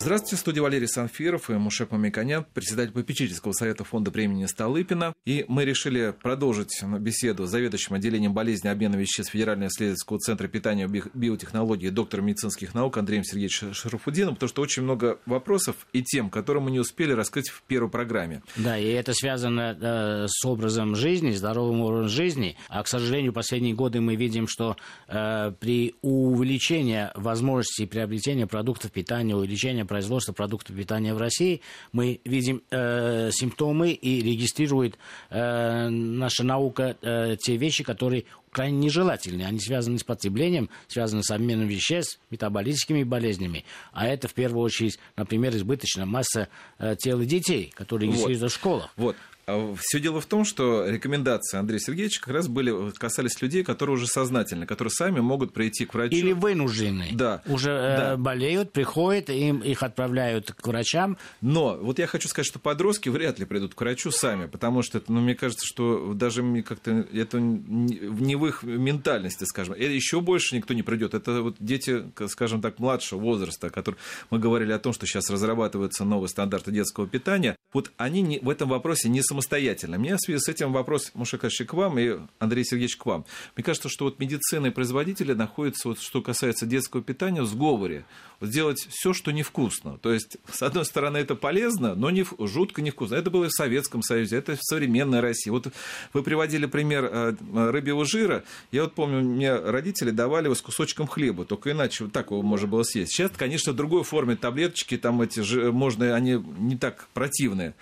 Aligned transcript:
Здравствуйте, 0.00 0.36
в 0.36 0.38
студии 0.38 0.60
Валерий 0.60 0.86
Санфиров 0.86 1.50
и 1.50 1.54
Мушек 1.54 1.90
Мамиканян, 1.90 2.46
председатель 2.54 2.92
попечительского 2.92 3.50
совета 3.50 3.82
фонда 3.82 4.12
премии 4.12 4.46
Столыпина. 4.46 5.12
И 5.26 5.44
мы 5.48 5.64
решили 5.64 6.14
продолжить 6.22 6.80
беседу 7.00 7.46
с 7.46 7.50
заведующим 7.50 7.96
отделением 7.96 8.32
болезни 8.32 8.68
обмена 8.68 8.94
веществ 8.94 9.32
Федерального 9.32 9.66
исследовательского 9.70 10.20
центра 10.20 10.46
питания 10.46 10.84
и 10.84 11.02
биотехнологии 11.14 11.88
доктором 11.88 12.26
медицинских 12.26 12.74
наук 12.74 12.96
Андреем 12.96 13.24
Сергеевичем 13.24 13.74
Шарафудином, 13.74 14.34
потому 14.34 14.48
что 14.48 14.62
очень 14.62 14.84
много 14.84 15.18
вопросов 15.26 15.74
и 15.92 16.00
тем, 16.04 16.30
которые 16.30 16.62
мы 16.62 16.70
не 16.70 16.78
успели 16.78 17.10
раскрыть 17.10 17.48
в 17.48 17.62
первой 17.62 17.90
программе. 17.90 18.40
Да, 18.54 18.78
и 18.78 18.86
это 18.86 19.12
связано 19.14 19.76
э, 19.80 20.26
с 20.28 20.44
образом 20.44 20.94
жизни, 20.94 21.32
здоровым 21.32 21.80
образом 21.80 22.08
жизни. 22.08 22.56
А, 22.68 22.84
к 22.84 22.86
сожалению, 22.86 23.32
последние 23.32 23.74
годы 23.74 24.00
мы 24.00 24.14
видим, 24.14 24.46
что 24.46 24.76
э, 25.08 25.52
при 25.58 25.96
увеличении 26.02 27.08
возможностей 27.16 27.86
приобретения 27.86 28.46
продуктов 28.46 28.92
питания, 28.92 29.34
увеличения 29.34 29.87
производства 29.88 30.32
продуктов 30.32 30.76
питания 30.76 31.14
в 31.14 31.18
России, 31.18 31.62
мы 31.92 32.20
видим 32.24 32.62
э, 32.70 33.30
симптомы 33.32 33.90
и 33.90 34.22
регистрирует 34.22 34.98
э, 35.30 35.88
наша 35.88 36.44
наука 36.44 36.96
э, 37.02 37.36
те 37.40 37.56
вещи, 37.56 37.82
которые 37.82 38.24
крайне 38.50 38.78
нежелательны. 38.78 39.42
Они 39.42 39.58
связаны 39.58 39.98
с 39.98 40.04
потреблением, 40.04 40.70
связаны 40.86 41.22
с 41.22 41.30
обменом 41.30 41.66
веществ, 41.66 42.20
метаболическими 42.30 43.02
болезнями. 43.02 43.64
А 43.92 44.06
это 44.06 44.28
в 44.28 44.34
первую 44.34 44.62
очередь, 44.62 44.98
например, 45.16 45.54
избыточная 45.56 46.06
масса 46.06 46.48
э, 46.78 46.94
тела 46.96 47.24
детей, 47.24 47.72
которые 47.74 48.08
регистрируются 48.08 48.44
вот. 48.44 48.52
в 48.52 48.54
школах. 48.54 48.92
Вот. 48.96 49.16
А 49.48 49.74
Все 49.80 49.98
дело 49.98 50.20
в 50.20 50.26
том, 50.26 50.44
что 50.44 50.86
рекомендации 50.86 51.56
Андрея 51.56 51.80
Сергеевича 51.80 52.20
как 52.20 52.34
раз 52.34 52.48
были, 52.48 52.90
касались 52.90 53.40
людей, 53.40 53.64
которые 53.64 53.96
уже 53.96 54.06
сознательны, 54.06 54.66
которые 54.66 54.92
сами 54.92 55.20
могут 55.20 55.54
прийти 55.54 55.86
к 55.86 55.94
врачу. 55.94 56.16
Или 56.16 56.32
вынуждены. 56.32 57.08
Да. 57.14 57.42
Уже 57.46 57.70
э, 57.70 57.96
да. 57.96 58.16
Болеют, 58.18 58.72
приходят, 58.72 59.30
им, 59.30 59.60
их 59.60 59.82
отправляют 59.82 60.52
к 60.52 60.66
врачам. 60.66 61.16
Но 61.40 61.78
вот 61.80 61.98
я 61.98 62.06
хочу 62.06 62.28
сказать, 62.28 62.46
что 62.46 62.58
подростки 62.58 63.08
вряд 63.08 63.38
ли 63.38 63.46
придут 63.46 63.74
к 63.74 63.80
врачу 63.80 64.10
сами, 64.10 64.46
потому 64.46 64.82
что 64.82 65.02
ну, 65.08 65.22
мне 65.22 65.34
кажется, 65.34 65.64
что 65.64 66.12
даже 66.12 66.42
как-то 66.62 66.90
это 66.90 67.40
не 67.40 68.36
в 68.36 68.46
их 68.46 68.62
ментальности, 68.64 69.44
скажем. 69.44 69.72
И 69.72 69.84
еще 69.84 70.20
больше 70.20 70.56
никто 70.56 70.74
не 70.74 70.82
придет. 70.82 71.14
Это 71.14 71.40
вот 71.40 71.56
дети, 71.58 72.04
скажем 72.28 72.60
так, 72.60 72.78
младшего 72.78 73.18
возраста, 73.18 73.70
которые 73.70 73.98
мы 74.28 74.40
говорили 74.40 74.72
о 74.72 74.78
том, 74.78 74.92
что 74.92 75.06
сейчас 75.06 75.30
разрабатываются 75.30 76.04
новые 76.04 76.28
стандарты 76.28 76.70
детского 76.70 77.06
питания. 77.06 77.56
Вот 77.72 77.92
они 77.96 78.20
не, 78.20 78.40
в 78.40 78.50
этом 78.50 78.68
вопросе 78.68 79.08
не 79.08 79.22
самостоятельны 79.22 79.37
самостоятельно. 79.38 79.98
Мне 79.98 80.16
в 80.16 80.20
связи 80.20 80.40
с 80.40 80.48
этим 80.48 80.72
вопрос, 80.72 81.12
Мушакаши, 81.14 81.64
к 81.64 81.72
вам 81.72 81.98
и 81.98 82.18
Андрей 82.40 82.64
Сергеевич 82.64 82.96
к 82.96 83.06
вам. 83.06 83.24
Мне 83.56 83.62
кажется, 83.62 83.88
что 83.88 84.04
вот 84.06 84.18
медицина 84.18 84.66
и 84.66 84.70
производители 84.70 85.32
находятся, 85.32 85.88
вот, 85.88 86.00
что 86.00 86.22
касается 86.22 86.66
детского 86.66 87.02
питания, 87.02 87.42
в 87.42 87.46
сговоре. 87.46 88.04
Вот 88.40 88.50
сделать 88.50 88.86
все, 88.90 89.12
что 89.12 89.30
невкусно. 89.30 89.98
То 89.98 90.12
есть, 90.12 90.38
с 90.52 90.62
одной 90.62 90.84
стороны, 90.84 91.18
это 91.18 91.34
полезно, 91.34 91.94
но 91.94 92.10
не, 92.10 92.24
жутко 92.38 92.82
невкусно. 92.82 93.14
Это 93.14 93.30
было 93.30 93.44
и 93.44 93.48
в 93.48 93.52
Советском 93.52 94.02
Союзе, 94.02 94.36
это 94.36 94.56
в 94.56 94.62
современной 94.62 95.20
России. 95.20 95.50
Вот 95.50 95.68
вы 96.12 96.22
приводили 96.22 96.66
пример 96.66 97.04
э, 97.04 97.34
рыбьего 97.70 98.04
жира. 98.04 98.44
Я 98.72 98.84
вот 98.84 98.94
помню, 98.94 99.20
мне 99.20 99.54
родители 99.54 100.10
давали 100.10 100.46
его 100.46 100.54
с 100.54 100.62
кусочком 100.62 101.06
хлеба, 101.06 101.44
только 101.44 101.70
иначе 101.70 102.04
вот 102.04 102.12
так 102.12 102.30
его 102.30 102.42
можно 102.42 102.66
было 102.66 102.82
съесть. 102.82 103.12
Сейчас, 103.12 103.30
конечно, 103.36 103.72
в 103.72 103.76
другой 103.76 104.02
форме 104.02 104.36
таблеточки, 104.36 104.96
там 104.96 105.20
эти, 105.20 105.40
можно, 105.70 106.14
они 106.14 106.42
не 106.58 106.76
так 106.76 107.08
противные. 107.14 107.74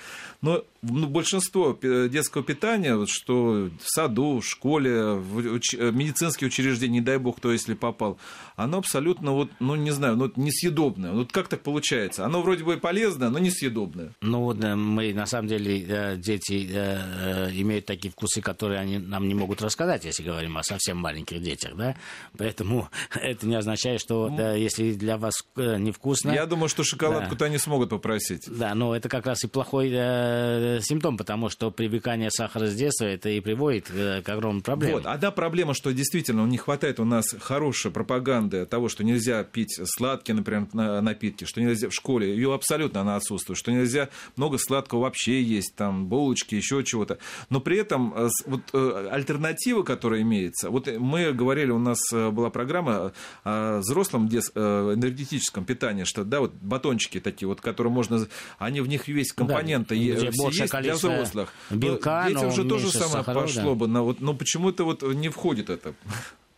Но 0.46 0.62
ну, 0.82 1.08
большинство 1.08 1.76
детского 1.82 2.44
питания, 2.44 2.94
вот, 2.94 3.08
что 3.10 3.68
в 3.80 3.90
саду, 3.90 4.38
в 4.38 4.46
школе, 4.46 5.14
в 5.14 5.38
уч... 5.54 5.72
медицинские 5.74 6.46
учреждения, 6.46 6.94
не 6.94 7.00
дай 7.00 7.18
бог, 7.18 7.38
кто 7.38 7.50
если 7.52 7.74
попал, 7.74 8.18
оно 8.54 8.78
абсолютно, 8.78 9.32
вот, 9.32 9.50
ну, 9.58 9.74
не 9.74 9.90
знаю, 9.90 10.16
ну, 10.16 10.30
несъедобное. 10.36 11.12
Вот 11.12 11.32
как 11.32 11.48
так 11.48 11.62
получается? 11.62 12.24
Оно 12.24 12.42
вроде 12.42 12.62
бы 12.62 12.76
полезное, 12.76 13.28
но 13.28 13.38
несъедобное. 13.40 14.12
Ну, 14.20 14.42
вот 14.42 14.58
мы, 14.58 15.12
на 15.12 15.26
самом 15.26 15.48
деле, 15.48 15.84
э, 15.86 16.16
дети 16.16 16.68
э, 16.72 17.50
имеют 17.52 17.86
такие 17.86 18.12
вкусы, 18.12 18.40
которые 18.40 18.80
они 18.80 18.98
нам 18.98 19.26
не 19.26 19.34
могут 19.34 19.62
рассказать, 19.62 20.04
если 20.04 20.22
говорим 20.22 20.56
о 20.56 20.62
совсем 20.62 20.98
маленьких 20.98 21.42
детях, 21.42 21.74
да? 21.76 21.96
Поэтому 22.38 22.88
это 23.14 23.46
не 23.46 23.56
означает, 23.56 24.00
что 24.00 24.28
ну, 24.28 24.36
да, 24.36 24.54
если 24.54 24.92
для 24.92 25.18
вас 25.18 25.34
э, 25.56 25.78
невкусно... 25.78 26.30
Я 26.30 26.46
думаю, 26.46 26.68
что 26.68 26.84
шоколадку-то 26.84 27.40
да. 27.40 27.46
они 27.46 27.58
смогут 27.58 27.90
попросить. 27.90 28.44
Да, 28.46 28.74
но 28.74 28.94
это 28.94 29.08
как 29.08 29.26
раз 29.26 29.42
и 29.42 29.48
плохой 29.48 29.90
э, 30.36 30.80
симптом, 30.82 31.16
потому 31.16 31.48
что 31.48 31.70
привыкание 31.70 32.30
сахара 32.30 32.66
с 32.66 32.74
детства 32.74 33.04
это 33.04 33.28
и 33.28 33.40
приводит 33.40 33.90
э, 33.90 34.22
к 34.22 34.28
огромным 34.28 34.62
проблемам. 34.62 35.02
Вот, 35.02 35.06
одна 35.06 35.30
проблема, 35.30 35.74
что 35.74 35.92
действительно 35.92 36.46
не 36.46 36.58
хватает 36.58 37.00
у 37.00 37.04
нас 37.04 37.34
хорошей 37.40 37.90
пропаганды 37.90 38.66
того, 38.66 38.88
что 38.88 39.04
нельзя 39.04 39.42
пить 39.44 39.80
сладкие, 39.84 40.34
например, 40.36 40.66
напитки, 41.02 41.44
что 41.44 41.60
нельзя 41.60 41.88
в 41.88 41.92
школе, 41.92 42.28
ее 42.28 42.54
абсолютно 42.54 43.00
она 43.00 43.16
отсутствует, 43.16 43.58
что 43.58 43.72
нельзя 43.72 44.08
много 44.36 44.58
сладкого 44.58 45.00
вообще 45.00 45.42
есть, 45.42 45.74
там, 45.76 46.06
булочки, 46.06 46.54
еще 46.54 46.82
чего-то. 46.84 47.18
Но 47.50 47.60
при 47.60 47.78
этом 47.78 48.12
э, 48.16 48.28
вот 48.46 48.62
э, 48.72 49.08
альтернатива, 49.10 49.82
которая 49.82 50.22
имеется, 50.22 50.70
вот 50.70 50.88
мы 50.98 51.32
говорили, 51.32 51.70
у 51.70 51.78
нас 51.78 51.98
была 52.12 52.50
программа 52.50 53.12
о 53.44 53.78
взрослом 53.78 54.28
энергетическом 54.28 55.64
питании, 55.64 56.04
что, 56.04 56.24
да, 56.24 56.40
вот 56.40 56.52
батончики 56.54 57.20
такие 57.20 57.48
вот, 57.48 57.60
которые 57.60 57.92
можно, 57.92 58.26
они 58.58 58.80
в 58.80 58.88
них 58.88 59.08
весь 59.08 59.32
компоненты 59.32 59.94
да, 59.94 60.15
есть, 60.24 60.72
для 60.80 60.94
взрослых. 60.94 61.52
Белка, 61.70 62.26
Детям 62.28 62.48
уже 62.48 62.64
тоже 62.64 62.90
самое 62.90 63.10
сахаров, 63.10 63.42
пошло 63.44 63.70
да. 63.70 63.74
бы, 63.74 63.88
но, 63.88 64.04
вот, 64.04 64.20
но 64.20 64.34
почему-то 64.34 64.84
вот 64.84 65.02
не 65.02 65.28
входит 65.28 65.70
это. 65.70 65.94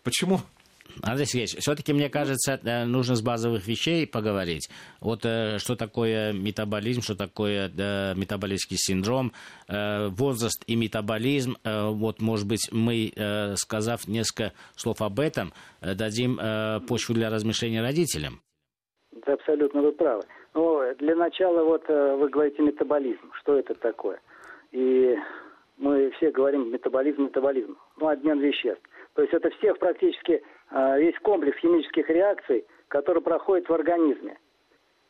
Почему? 0.02 0.40
Андрей 1.02 1.26
Сергеевич, 1.26 1.56
все-таки, 1.58 1.92
мне 1.92 2.08
кажется, 2.08 2.58
э, 2.62 2.84
нужно 2.84 3.14
с 3.14 3.22
базовых 3.22 3.66
вещей 3.66 4.06
поговорить. 4.06 4.68
Вот 5.00 5.24
э, 5.24 5.58
что 5.58 5.76
такое 5.76 6.32
метаболизм, 6.32 7.02
что 7.02 7.14
такое 7.14 7.68
метаболический 8.14 8.76
синдром, 8.78 9.32
э, 9.68 10.08
возраст 10.08 10.62
и 10.66 10.76
метаболизм. 10.76 11.56
Вот, 11.64 12.20
может 12.20 12.46
быть, 12.46 12.68
мы, 12.72 13.12
сказав 13.56 14.06
несколько 14.08 14.52
слов 14.76 15.02
об 15.02 15.20
этом, 15.20 15.52
дадим 15.80 16.38
почву 16.86 17.14
для 17.14 17.30
размышления 17.30 17.82
родителям. 17.82 18.40
Да, 19.26 19.34
абсолютно 19.34 19.82
вы 19.82 19.92
правы. 19.92 20.22
Но 20.54 20.82
для 20.98 21.14
начала 21.14 21.64
вот 21.64 21.86
вы 21.88 22.28
говорите 22.28 22.62
метаболизм. 22.62 23.30
Что 23.48 23.58
это 23.58 23.72
такое? 23.76 24.20
И 24.72 25.16
мы 25.78 26.10
все 26.10 26.30
говорим 26.30 26.70
метаболизм, 26.70 27.22
метаболизм. 27.22 27.78
Ну, 27.96 28.08
обмен 28.08 28.40
веществ. 28.40 28.82
То 29.14 29.22
есть 29.22 29.32
это 29.32 29.48
всех 29.52 29.78
практически 29.78 30.42
а, 30.68 30.98
весь 30.98 31.18
комплекс 31.20 31.56
химических 31.56 32.10
реакций, 32.10 32.66
который 32.88 33.22
проходит 33.22 33.66
в 33.66 33.72
организме. 33.72 34.36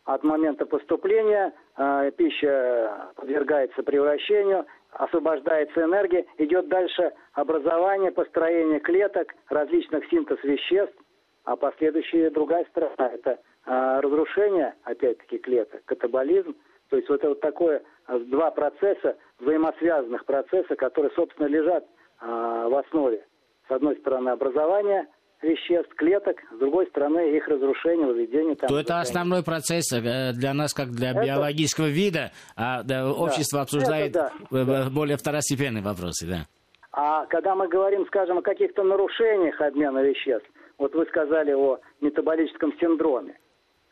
От 0.04 0.22
момента 0.22 0.66
поступления 0.66 1.52
а, 1.74 2.08
пища 2.12 3.10
подвергается 3.16 3.82
превращению, 3.82 4.66
освобождается 4.92 5.82
энергия, 5.82 6.24
идет 6.36 6.68
дальше 6.68 7.12
образование, 7.32 8.12
построение 8.12 8.78
клеток, 8.78 9.34
различных 9.48 10.08
синтез 10.10 10.38
веществ, 10.44 10.94
а 11.42 11.56
последующая 11.56 12.30
другая 12.30 12.64
сторона– 12.66 13.10
это 13.14 13.40
а, 13.66 14.00
разрушение, 14.00 14.76
опять-таки, 14.84 15.38
клеток, 15.38 15.84
катаболизм. 15.86 16.54
То 16.88 16.96
есть 16.96 17.08
вот 17.08 17.16
это 17.16 17.30
вот 17.30 17.40
такое 17.40 17.82
два 18.30 18.50
процесса, 18.50 19.16
взаимосвязанных 19.38 20.24
процесса, 20.24 20.76
которые, 20.76 21.12
собственно, 21.14 21.46
лежат 21.46 21.84
в 22.20 22.78
основе. 22.84 23.24
С 23.68 23.70
одной 23.70 23.96
стороны, 23.96 24.30
образование– 24.30 25.06
веществ, 25.42 25.94
клеток, 25.94 26.36
с 26.52 26.58
другой 26.58 26.86
стороны 26.88 27.36
их 27.36 27.46
разрушение, 27.46 28.06
выведение. 28.06 28.56
Там, 28.56 28.68
То 28.68 28.78
это 28.78 29.00
основной 29.00 29.42
процесс 29.42 29.92
э, 29.92 30.32
для 30.32 30.54
нас, 30.54 30.74
как 30.74 30.90
для 30.90 31.10
это... 31.10 31.24
биологического 31.24 31.86
вида, 31.86 32.32
а 32.56 32.82
общество 33.16 33.58
да. 33.58 33.62
обсуждает 33.62 34.16
это, 34.16 34.32
да. 34.50 34.90
более 34.90 35.16
второстепенные 35.16 35.82
вопросы, 35.82 36.26
да. 36.26 36.46
А 36.92 37.26
когда 37.26 37.54
мы 37.54 37.68
говорим, 37.68 38.06
скажем, 38.06 38.38
о 38.38 38.42
каких-то 38.42 38.82
нарушениях 38.82 39.60
обмена 39.60 40.00
веществ, 40.00 40.48
вот 40.78 40.94
вы 40.94 41.06
сказали 41.06 41.52
о 41.52 41.78
метаболическом 42.00 42.72
синдроме, 42.80 43.38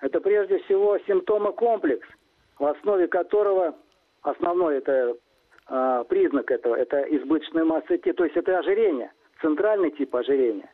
это 0.01 0.21
прежде 0.21 0.59
всего 0.65 0.99
симптомы 1.07 1.53
комплекс, 1.53 2.07
в 2.59 2.65
основе 2.65 3.07
которого 3.07 3.77
основной 4.27 4.79
это 4.79 5.17
э, 5.69 6.05
признак 6.09 6.51
этого, 6.51 6.75
это 6.75 7.03
избыточная 7.03 7.65
масса 7.65 7.99
тела, 7.99 8.15
то 8.15 8.25
есть 8.25 8.37
это 8.37 8.59
ожирение, 8.59 9.13
центральный 9.41 9.91
тип 9.91 10.15
ожирения. 10.15 10.71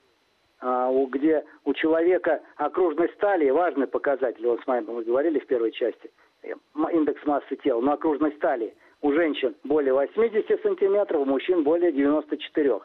А, 0.65 0.93
где 1.07 1.45
у 1.65 1.75
человека 1.75 2.41
окружность 2.57 3.17
талии 3.19 3.51
важный 3.51 3.89
показатель, 3.89 4.47
вот 4.47 4.61
с 4.63 4.67
вами 4.67 4.87
мы 4.87 5.03
говорили 5.03 5.41
в 5.41 5.47
первой 5.47 5.73
части, 5.73 6.11
индекс 6.93 7.25
массы 7.27 7.57
тела, 7.57 7.81
но 7.81 7.93
окружность 7.93 8.39
талии 8.39 8.73
у 9.01 9.13
женщин 9.13 9.57
более 9.65 9.93
80 9.93 10.63
сантиметров, 10.63 11.23
у 11.23 11.25
мужчин 11.25 11.65
более 11.65 11.91
94. 11.91 12.69
Mm-hmm. 12.69 12.81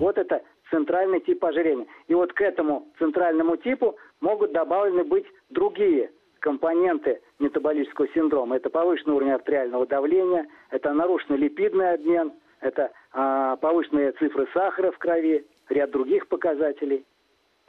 Вот 0.00 0.18
это 0.18 0.42
центральный 0.70 1.20
тип 1.20 1.44
ожирения. 1.44 1.86
И 2.08 2.14
вот 2.14 2.32
к 2.32 2.40
этому 2.40 2.88
центральному 2.98 3.56
типу 3.56 3.96
могут 4.20 4.50
добавлены 4.50 5.04
быть 5.04 5.26
другие 5.50 6.10
компоненты 6.40 7.20
метаболического 7.38 8.08
синдрома. 8.08 8.56
Это 8.56 8.70
повышенный 8.70 9.14
уровень 9.14 9.32
артериального 9.32 9.86
давления, 9.86 10.46
это 10.70 10.92
нарушенный 10.92 11.38
липидный 11.38 11.92
обмен, 11.94 12.32
это 12.60 12.90
а, 13.12 13.56
повышенные 13.56 14.12
цифры 14.12 14.48
сахара 14.52 14.90
в 14.90 14.98
крови, 14.98 15.46
ряд 15.68 15.90
других 15.90 16.26
показателей 16.28 17.04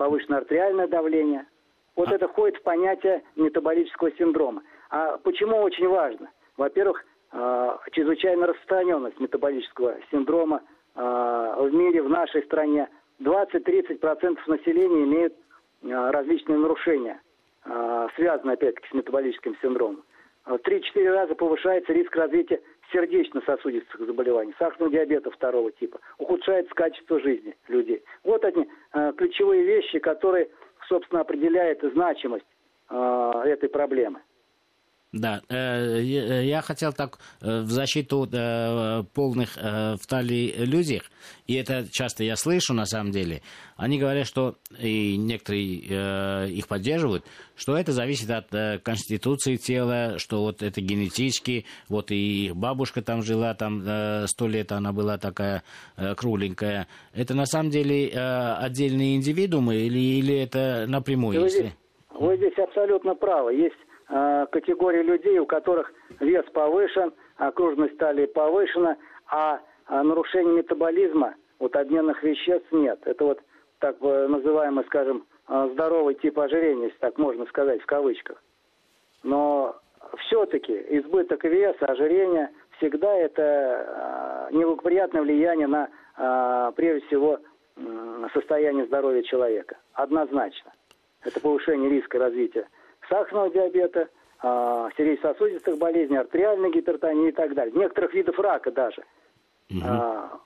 повышенное 0.02 0.40
артериальное 0.40 0.88
давление. 0.88 1.46
Вот 1.96 2.10
а... 2.12 2.16
это 2.16 2.28
входит 2.28 2.58
в 2.58 2.64
понятие 2.64 3.22
метаболического 3.36 4.12
синдрома. 4.14 4.64
А 4.90 5.18
почему 5.18 5.58
очень 5.58 5.88
важно? 5.88 6.32
Во-первых, 6.58 7.06
э, 7.32 7.78
чрезвычайная 7.92 8.48
распространенность 8.48 9.20
метаболического 9.20 9.98
синдрома 10.10 10.64
э, 10.96 11.00
в 11.00 11.70
мире, 11.72 12.02
в 12.02 12.10
нашей 12.10 12.42
стране. 12.46 12.90
20-30% 13.20 14.40
населения 14.48 15.04
имеют 15.04 15.36
э, 15.84 16.10
различные 16.10 16.58
нарушения, 16.58 17.22
э, 17.66 18.08
связанные 18.16 18.54
опять-таки 18.54 18.88
с 18.90 18.94
метаболическим 18.94 19.56
синдромом. 19.62 20.04
В 20.46 20.56
3-4 20.56 21.12
раза 21.12 21.36
повышается 21.36 21.94
риск 21.94 22.16
развития 22.16 22.62
сердечно-сосудистых 22.92 24.06
заболеваний, 24.06 24.54
сахарного 24.58 24.92
диабета 24.92 25.30
второго 25.30 25.72
типа, 25.72 26.00
ухудшается 26.18 26.74
качество 26.74 27.20
жизни 27.20 27.56
людей. 27.68 28.04
Вот 28.24 28.44
они 28.44 28.68
э, 28.94 29.14
ключевые 29.18 29.64
вещи, 29.64 30.00
которые, 30.00 30.50
собственно, 30.88 31.22
определяют 31.22 31.82
значимость 31.94 32.46
этой 32.90 33.70
проблемы. 33.70 34.20
Да, 35.14 35.42
э, 35.50 36.02
я 36.46 36.62
хотел 36.62 36.94
так 36.94 37.20
в 37.42 37.70
защиту 37.70 38.28
полных 39.14 39.58
в 39.58 40.08
талии 40.08 40.54
людей, 40.58 41.02
и 41.48 41.56
это 41.56 41.86
часто 41.92 42.24
я 42.24 42.38
слышу 42.38 42.74
на 42.74 42.86
самом 42.86 43.12
деле, 43.12 43.42
они 43.76 44.00
говорят, 44.00 44.26
что, 44.26 44.56
и 44.80 45.18
некоторые 45.18 46.50
их 46.50 46.68
поддерживают, 46.70 47.26
что 47.58 47.76
это 47.76 47.92
зависит 47.92 48.30
от 48.30 48.82
конституции 48.84 49.58
тела, 49.58 50.18
что 50.18 50.44
вот 50.44 50.64
это 50.64 50.80
генетически, 50.80 51.66
вот 51.90 52.12
и 52.12 52.46
их 52.46 52.56
бабушка 52.56 53.02
там 53.02 53.22
жила, 53.22 53.54
там 53.54 53.82
сто 54.28 54.48
лет 54.48 54.72
она 54.72 54.94
была 54.94 55.18
такая 55.18 55.64
кругленькая. 56.16 56.88
Это 57.14 57.34
на 57.34 57.46
самом 57.46 57.70
деле 57.70 58.08
отдельные 58.10 59.18
индивидуумы 59.18 59.76
или, 59.76 60.00
или 60.00 60.38
это 60.38 60.86
напрямую? 60.88 61.38
Вы, 61.38 61.48
если... 61.48 61.60
здесь, 61.60 61.74
вы 62.18 62.38
здесь 62.38 62.58
абсолютно 62.58 63.14
правы. 63.16 63.56
Есть 63.56 63.76
Э, 64.14 64.46
категории 64.52 65.04
людей, 65.04 65.40
у 65.40 65.46
которых 65.46 65.94
вес 66.20 66.44
повышен, 66.52 67.14
окружность 67.38 67.98
талии 67.98 68.26
повышена, 68.26 68.98
а, 69.28 69.62
а 69.86 70.04
нарушение 70.04 70.56
метаболизма, 70.56 71.36
вот 71.60 71.78
обменных 71.78 72.22
веществ 72.22 72.70
нет. 72.74 73.00
Это 73.06 73.24
вот 73.24 73.40
так 73.80 74.02
называемый, 74.02 74.84
скажем, 74.86 75.26
э, 75.48 75.70
здоровый 75.72 76.16
тип 76.16 76.38
ожирения, 76.40 76.88
если 76.88 76.98
так 76.98 77.18
можно 77.18 77.46
сказать, 77.46 77.82
в 77.82 77.86
кавычках. 77.86 78.44
Но 79.24 79.78
все-таки 80.26 80.74
избыток 80.74 81.46
веса, 81.46 81.86
ожирение 81.86 82.50
всегда 82.80 83.16
это 83.16 84.50
э, 84.52 84.56
неблагоприятное 84.56 85.22
влияние 85.22 85.68
на, 85.68 86.72
прежде 86.76 87.08
всего, 87.08 87.40
состояние 88.34 88.86
здоровья 88.88 89.24
человека. 89.24 89.78
Однозначно. 89.94 90.74
Это 91.24 91.40
повышение 91.40 91.90
риска 91.90 92.20
развития 92.20 92.68
сахарного 93.12 93.50
диабета, 93.50 94.08
а, 94.42 94.90
сердечно-сосудистых 94.98 95.78
болезней, 95.78 96.18
артериальной 96.18 96.72
гипертонии 96.72 97.30
и 97.30 97.32
так 97.34 97.54
далее. 97.54 97.74
Некоторых 97.76 98.14
видов 98.14 98.40
рака 98.40 98.72
даже. 98.72 99.04
Угу. 99.70 99.82
А, 99.86 100.40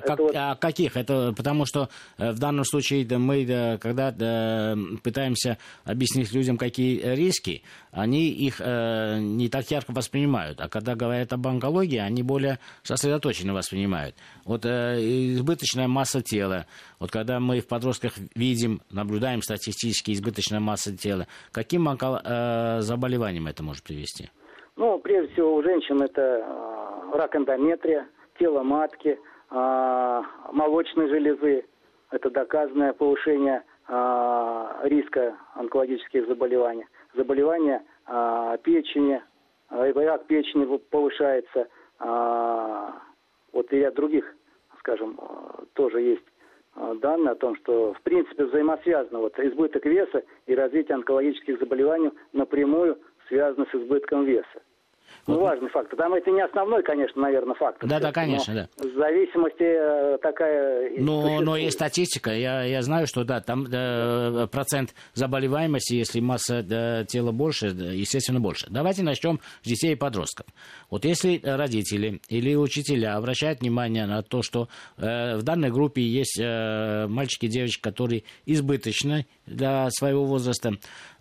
как, 0.00 0.18
вот... 0.18 0.32
а 0.34 0.54
каких? 0.54 0.96
Это 0.96 1.34
потому 1.36 1.66
что 1.66 1.90
э, 2.16 2.30
в 2.30 2.38
данном 2.38 2.64
случае 2.64 3.06
мы, 3.18 3.44
да, 3.44 3.76
когда 3.76 4.10
да, 4.10 4.74
пытаемся 5.02 5.58
объяснить 5.84 6.32
людям, 6.32 6.56
какие 6.56 7.14
риски, 7.14 7.62
они 7.90 8.30
их 8.30 8.60
э, 8.60 9.18
не 9.20 9.50
так 9.50 9.70
ярко 9.70 9.92
воспринимают. 9.92 10.62
А 10.62 10.70
когда 10.70 10.94
говорят 10.94 11.34
об 11.34 11.46
онкологии, 11.46 11.98
они 11.98 12.22
более 12.22 12.58
сосредоточенно 12.82 13.52
воспринимают. 13.52 14.16
Вот 14.46 14.64
э, 14.64 14.96
избыточная 15.34 15.88
масса 15.88 16.22
тела. 16.22 16.64
Вот 16.98 17.10
когда 17.10 17.38
мы 17.38 17.60
в 17.60 17.68
подростках 17.68 18.14
видим, 18.34 18.80
наблюдаем 18.90 19.42
статистически 19.42 20.12
избыточная 20.12 20.60
масса 20.60 20.96
тела, 20.96 21.26
каким 21.52 21.86
э, 21.86 22.80
заболеванием 22.80 23.46
это 23.46 23.62
может 23.62 23.84
привести? 23.84 24.30
Ну, 24.76 24.98
прежде 25.00 25.34
всего, 25.34 25.56
у 25.56 25.62
женщин 25.62 26.00
это 26.00 26.22
э, 26.22 27.18
рак 27.18 27.36
эндометрия, 27.36 28.06
тело 28.38 28.62
матки– 28.62 29.18
а, 29.28 29.31
молочной 29.52 31.08
железы. 31.08 31.64
Это 32.10 32.30
доказанное 32.30 32.92
повышение 32.92 33.62
а, 33.88 34.80
риска 34.84 35.36
онкологических 35.54 36.26
заболеваний. 36.26 36.86
Заболевания 37.14 37.82
а, 38.06 38.56
печени, 38.58 39.22
рак 39.70 40.26
печени 40.26 40.64
повышается. 40.90 41.68
Вот 43.52 43.72
и 43.72 43.76
ряд 43.76 43.94
других, 43.94 44.24
скажем, 44.78 45.18
тоже 45.74 46.00
есть 46.00 46.24
данные 47.00 47.32
о 47.32 47.36
том, 47.36 47.54
что 47.56 47.92
в 47.92 48.00
принципе 48.02 48.44
взаимосвязано 48.44 49.20
вот 49.20 49.38
избыток 49.38 49.84
веса 49.84 50.24
и 50.46 50.54
развитие 50.54 50.96
онкологических 50.96 51.60
заболеваний 51.60 52.10
напрямую 52.32 52.98
связано 53.28 53.66
с 53.70 53.74
избытком 53.74 54.24
веса. 54.24 54.62
Ну, 55.26 55.40
важный 55.40 55.68
фактор. 55.70 55.96
Там 55.96 56.14
это 56.14 56.30
не 56.30 56.42
основной, 56.42 56.82
конечно, 56.82 57.22
наверное, 57.22 57.54
фактор. 57.54 57.88
Да, 57.88 58.00
да, 58.00 58.10
конечно, 58.10 58.54
да. 58.54 58.68
В 58.76 58.96
зависимости 58.96 59.62
э, 59.62 60.18
такая... 60.18 60.90
Но, 60.98 61.40
но 61.40 61.56
есть 61.56 61.76
статистика. 61.76 62.32
Я, 62.32 62.64
я 62.64 62.82
знаю, 62.82 63.06
что 63.06 63.22
да, 63.22 63.40
там 63.40 63.66
э, 63.70 64.48
процент 64.50 64.94
заболеваемости, 65.14 65.94
если 65.94 66.20
масса 66.20 66.64
э, 66.68 67.04
тела 67.06 67.30
больше, 67.30 67.66
естественно, 67.66 68.40
больше. 68.40 68.66
Давайте 68.68 69.04
начнем 69.04 69.38
с 69.62 69.68
детей 69.68 69.92
и 69.92 69.96
подростков. 69.96 70.46
Вот 70.90 71.04
если 71.04 71.40
родители 71.44 72.20
или 72.28 72.56
учителя 72.56 73.16
обращают 73.16 73.60
внимание 73.60 74.06
на 74.06 74.22
то, 74.22 74.42
что 74.42 74.68
э, 74.96 75.36
в 75.36 75.42
данной 75.44 75.70
группе 75.70 76.02
есть 76.02 76.38
э, 76.40 77.06
мальчики 77.06 77.46
и 77.46 77.48
девочки, 77.48 77.80
которые 77.80 78.24
избыточны 78.46 79.26
для 79.46 79.88
своего 79.90 80.24
возраста, 80.24 80.72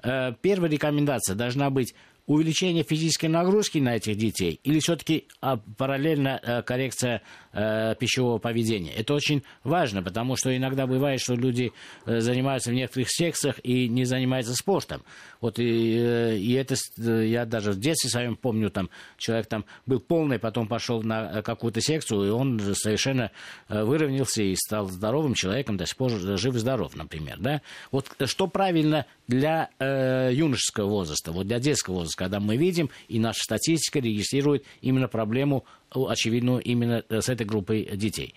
э, 0.04 0.34
первая 0.42 0.72
рекомендация 0.72 1.36
должна 1.36 1.70
быть 1.70 1.94
увеличение 2.26 2.84
физической 2.84 3.28
нагрузки 3.28 3.78
на 3.80 3.96
этих 3.96 4.18
детей 4.18 4.60
или 4.64 4.80
все-таки 4.80 5.28
а, 5.42 5.58
параллельно 5.58 6.40
а, 6.42 6.62
коррекция 6.62 7.22
а, 7.54 7.96
пищевого 7.96 8.38
поведения? 8.38 8.94
Это 8.94 9.14
очень 9.14 9.44
важно, 9.64 10.02
потому 10.04 10.36
что 10.36 10.56
иногда 10.56 10.88
бывает, 10.88 11.20
что 11.20 11.36
люди 11.36 11.72
а, 12.06 12.20
занимаются 12.20 12.72
в 12.72 12.74
некоторых 12.74 13.10
секциях 13.10 13.60
и 13.64 13.88
не 13.88 14.06
занимаются 14.06 14.54
спортом. 14.56 15.04
Вот 15.40 15.60
и, 15.60 15.98
э, 15.98 16.38
и 16.38 16.54
это 16.54 16.76
я 16.98 17.46
даже 17.46 17.72
в 17.72 17.80
детстве 17.80 18.10
своем 18.10 18.36
помню, 18.36 18.70
там 18.70 18.90
человек 19.18 19.48
там 19.48 19.66
был 19.86 20.00
полный, 20.00 20.40
потом 20.40 20.68
пошел 20.68 21.02
на 21.02 21.42
какую-то 21.42 21.82
секцию, 21.82 22.28
и 22.28 22.30
он 22.30 22.60
совершенно 22.76 23.32
выровнялся 23.68 24.44
и 24.44 24.56
стал 24.56 24.88
здоровым 24.88 25.34
человеком, 25.34 25.78
до 25.78 25.86
сих 25.86 25.98
пор 25.98 26.12
жив-здоров, 26.12 26.96
например. 26.96 27.38
Да? 27.40 27.62
Вот 27.92 28.12
что 28.26 28.48
правильно 28.48 29.06
для 29.28 29.70
э, 29.80 30.32
юношеского 30.34 30.88
возраста, 30.88 31.32
вот 31.32 31.48
для 31.48 31.60
детского 31.60 31.96
возраста, 31.96 32.18
когда 32.22 32.40
мы 32.40 32.56
видим, 32.56 32.90
и 33.08 33.20
наша 33.20 33.42
статистика 33.42 33.98
регистрирует 34.00 34.64
именно 34.82 35.08
проблему, 35.08 35.66
очевидную, 35.90 36.62
именно 36.62 37.04
э, 37.10 37.22
с 37.22 37.30
этой 37.30 37.48
группой 37.48 37.86
детей. 37.96 38.36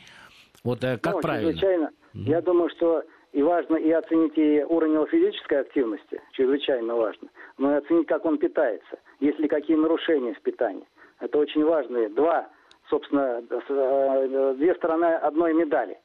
Вот 0.65 0.83
э, 0.83 0.97
как 0.97 1.17
ну, 1.17 1.21
правильно? 1.21 1.53
Чрезвычайно. 1.53 1.91
Mm-hmm. 2.15 2.31
Я 2.31 2.41
думаю, 2.41 2.71
что 2.71 3.03
и 3.33 3.43
важно 3.43 3.77
и 3.77 3.91
оценить 3.91 4.39
и 4.39 4.65
уровень 4.65 4.95
его 4.95 5.07
физической 5.07 5.61
активности, 5.61 6.19
чрезвычайно 6.33 6.95
важно, 6.95 7.29
но 7.59 7.75
и 7.75 7.79
оценить, 7.79 8.07
как 8.07 8.25
он 8.25 8.39
питается, 8.39 8.99
есть 9.21 9.39
ли 9.39 9.49
какие 9.49 9.77
нарушения 9.77 10.33
в 10.33 10.41
питании. 10.41 10.87
Это 11.21 11.39
очень 11.39 11.65
важно. 11.65 12.09
Два, 12.09 12.49
собственно, 12.89 13.43
э, 13.51 14.55
две 14.57 14.75
стороны 14.77 15.05
одной 15.05 15.53
медали. 15.53 15.99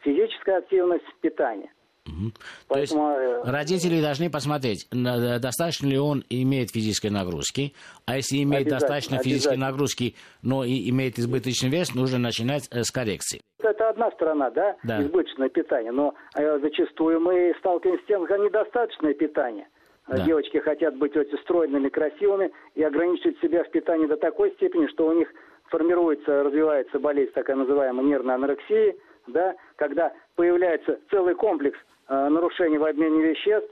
Физическая 0.00 0.58
активность, 0.58 1.04
питание. 1.20 1.72
Угу. 2.06 2.32
Поэтому... 2.68 3.14
То 3.14 3.20
есть 3.20 3.44
родители 3.46 4.00
должны 4.00 4.30
посмотреть, 4.30 4.86
достаточно 4.90 5.86
ли 5.86 5.98
он 5.98 6.24
имеет 6.30 6.70
физической 6.70 7.10
нагрузки, 7.10 7.74
а 8.06 8.16
если 8.16 8.42
имеет 8.42 8.68
достаточно 8.68 9.18
физической 9.18 9.56
нагрузки, 9.56 10.14
но 10.42 10.64
и 10.64 10.88
имеет 10.90 11.18
избыточный 11.18 11.70
вес, 11.70 11.94
нужно 11.94 12.18
начинать 12.18 12.68
э, 12.70 12.82
с 12.82 12.90
коррекции. 12.90 13.40
Это 13.58 13.88
одна 13.88 14.10
сторона, 14.12 14.50
да, 14.50 14.76
да. 14.84 15.02
избыточное 15.02 15.48
питание, 15.48 15.92
но 15.92 16.14
э, 16.36 16.58
зачастую 16.60 17.20
мы 17.20 17.54
сталкиваемся 17.58 18.04
с 18.04 18.06
тем, 18.06 18.26
что 18.26 18.36
недостаточное 18.36 19.14
питание. 19.14 19.66
Да. 20.08 20.20
Девочки 20.20 20.58
хотят 20.58 20.96
быть 20.96 21.16
очень 21.16 21.36
стройными, 21.38 21.88
красивыми 21.88 22.52
и 22.76 22.82
ограничивать 22.84 23.40
себя 23.40 23.64
в 23.64 23.70
питании 23.70 24.06
до 24.06 24.16
такой 24.16 24.52
степени, 24.52 24.86
что 24.86 25.08
у 25.08 25.12
них 25.12 25.28
формируется, 25.64 26.44
развивается 26.44 27.00
болезнь, 27.00 27.32
такая 27.32 27.56
называемая 27.56 28.06
нервная 28.06 28.36
анорексия, 28.36 28.94
да, 29.26 29.56
когда 29.74 30.12
появляется 30.36 31.00
целый 31.10 31.34
комплекс 31.34 31.76
Э, 31.76 31.95
нарушений 32.08 32.78
в 32.78 32.84
обмене 32.84 33.22
веществ, 33.22 33.70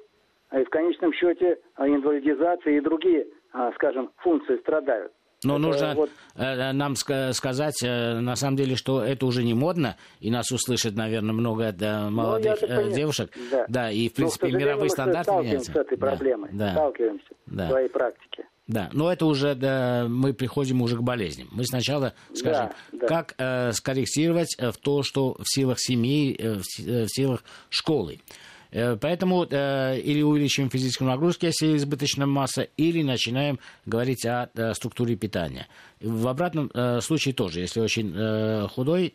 и 0.52 0.64
в 0.64 0.70
конечном 0.70 1.12
счете 1.12 1.58
э, 1.76 1.86
инвалидизация 1.86 2.74
и 2.74 2.80
другие, 2.80 3.26
э, 3.52 3.70
скажем, 3.74 4.10
функции 4.18 4.56
страдают. 4.58 5.12
Но 5.42 5.56
это 5.56 5.62
нужно 5.62 5.94
вот... 5.94 6.10
нам 6.36 6.96
сказать, 6.96 7.82
на 7.82 8.34
самом 8.34 8.56
деле, 8.56 8.76
что 8.76 9.02
это 9.04 9.26
уже 9.26 9.44
не 9.44 9.52
модно, 9.52 9.96
и 10.20 10.30
нас 10.30 10.50
услышит, 10.50 10.96
наверное, 10.96 11.34
много 11.34 11.70
да, 11.70 12.08
ну, 12.08 12.16
молодых 12.16 12.62
ну, 12.62 12.90
девушек. 12.90 13.30
Да. 13.50 13.66
да, 13.68 13.90
и, 13.90 14.08
в 14.08 14.14
принципе, 14.14 14.46
Но, 14.46 14.58
мировые 14.58 14.88
стандарты 14.88 15.32
меняются. 15.32 15.72
с 15.72 15.76
этой 15.76 15.98
проблемой, 15.98 16.48
да. 16.50 16.72
сталкиваемся 16.72 17.34
да. 17.44 17.66
в 17.66 17.70
своей 17.72 17.88
практике. 17.90 18.46
Да, 18.66 18.88
но 18.92 19.12
это 19.12 19.26
уже 19.26 19.54
да, 19.54 20.06
мы 20.08 20.32
приходим 20.32 20.80
уже 20.80 20.96
к 20.96 21.02
болезням. 21.02 21.48
Мы 21.52 21.66
сначала 21.66 22.14
скажем, 22.32 22.70
да, 22.92 22.98
да. 22.98 23.06
как 23.06 23.34
э, 23.36 23.72
скорректировать 23.72 24.56
в 24.58 24.72
то, 24.78 25.02
что 25.02 25.36
в 25.38 25.44
силах 25.44 25.78
семьи, 25.78 26.34
э, 26.38 26.54
в, 26.54 26.62
в 26.62 27.08
силах 27.08 27.44
школы. 27.68 28.20
Э, 28.74 28.96
поэтому 29.00 29.46
э, 29.48 29.98
или 30.00 30.20
увеличиваем 30.22 30.68
физическую 30.68 31.08
нагрузку, 31.08 31.46
если 31.46 31.76
избыточная 31.76 32.26
масса, 32.26 32.66
или 32.76 33.02
начинаем 33.02 33.58
говорить 33.86 34.26
о 34.26 34.48
структуре 34.74 35.16
питания. 35.16 35.68
В 36.00 36.26
обратном 36.28 36.70
случае 37.00 37.34
тоже, 37.34 37.60
если 37.60 37.80
очень 37.80 38.12
худой 38.68 39.14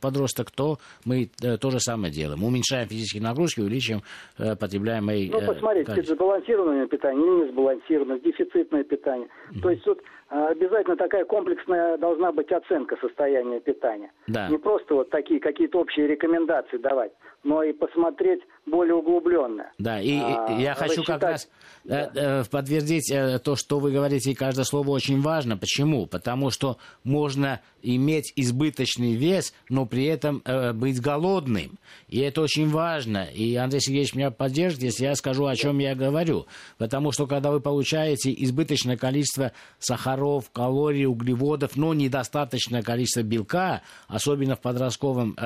подросток, 0.00 0.50
то 0.50 0.78
мы 1.04 1.26
то 1.60 1.70
же 1.70 1.78
самое 1.78 2.12
делаем. 2.12 2.42
Уменьшаем 2.42 2.88
физические 2.88 3.22
нагрузки, 3.22 3.60
увеличиваем 3.60 4.02
потребляемый 4.36 5.28
Ну, 5.28 5.40
посмотрите, 5.40 5.92
это 5.92 6.14
сбалансированное 6.14 6.86
питание 6.88 7.24
или 7.24 7.44
не 7.44 7.52
сбалансированное, 7.52 8.18
дефицитное 8.18 8.82
питание. 8.82 9.28
Mm-hmm. 9.28 9.60
То 9.60 9.70
есть 9.70 9.84
тут 9.84 10.02
обязательно 10.28 10.96
такая 10.96 11.24
комплексная 11.24 11.96
должна 11.98 12.32
быть 12.32 12.50
оценка 12.50 12.96
состояния 13.00 13.60
питания. 13.60 14.10
Да. 14.26 14.48
Не 14.48 14.58
просто 14.58 14.94
вот 14.94 15.10
такие 15.10 15.38
какие-то 15.38 15.78
общие 15.78 16.08
рекомендации 16.08 16.78
давать, 16.78 17.12
но 17.44 17.62
и 17.62 17.72
посмотреть 17.72 18.40
более 18.66 18.94
углубленно. 18.94 19.70
Да, 19.78 20.00
и 20.00 20.18
а, 20.18 20.56
я 20.58 20.74
хочу 20.74 21.00
рассчитать... 21.00 21.20
как 21.20 21.22
раз 21.22 21.48
да. 21.84 22.10
Э, 22.14 22.40
э, 22.40 22.44
подтвердить 22.50 23.10
э, 23.10 23.38
то, 23.38 23.56
что 23.56 23.78
вы 23.78 23.92
говорите, 23.92 24.32
и 24.32 24.34
каждое 24.34 24.64
слово 24.64 24.90
очень 24.90 25.20
важно. 25.20 25.56
Почему? 25.56 26.06
Потому 26.06 26.50
что 26.50 26.78
можно 27.04 27.60
иметь 27.80 28.32
избыточный 28.36 29.14
вес, 29.14 29.54
но 29.68 29.86
при 29.86 30.04
этом 30.06 30.42
быть 30.74 31.00
голодным. 31.00 31.78
И 32.08 32.18
это 32.18 32.42
очень 32.42 32.68
важно. 32.68 33.24
И 33.24 33.54
Андрей 33.54 33.80
Сергеевич 33.80 34.14
меня 34.14 34.32
поддержит, 34.32 34.82
если 34.82 35.04
я 35.04 35.14
скажу, 35.14 35.46
о 35.46 35.54
чем 35.54 35.78
я 35.78 35.94
говорю. 35.94 36.46
Потому 36.76 37.12
что 37.12 37.28
когда 37.28 37.52
вы 37.52 37.60
получаете 37.60 38.34
избыточное 38.36 38.96
количество 38.96 39.52
сахаров, 39.78 40.50
калорий, 40.50 41.06
углеводов, 41.06 41.76
но 41.76 41.94
недостаточное 41.94 42.82
количество 42.82 43.22
белка, 43.22 43.82
особенно 44.08 44.56
в 44.56 44.60
подростковом 44.60 45.36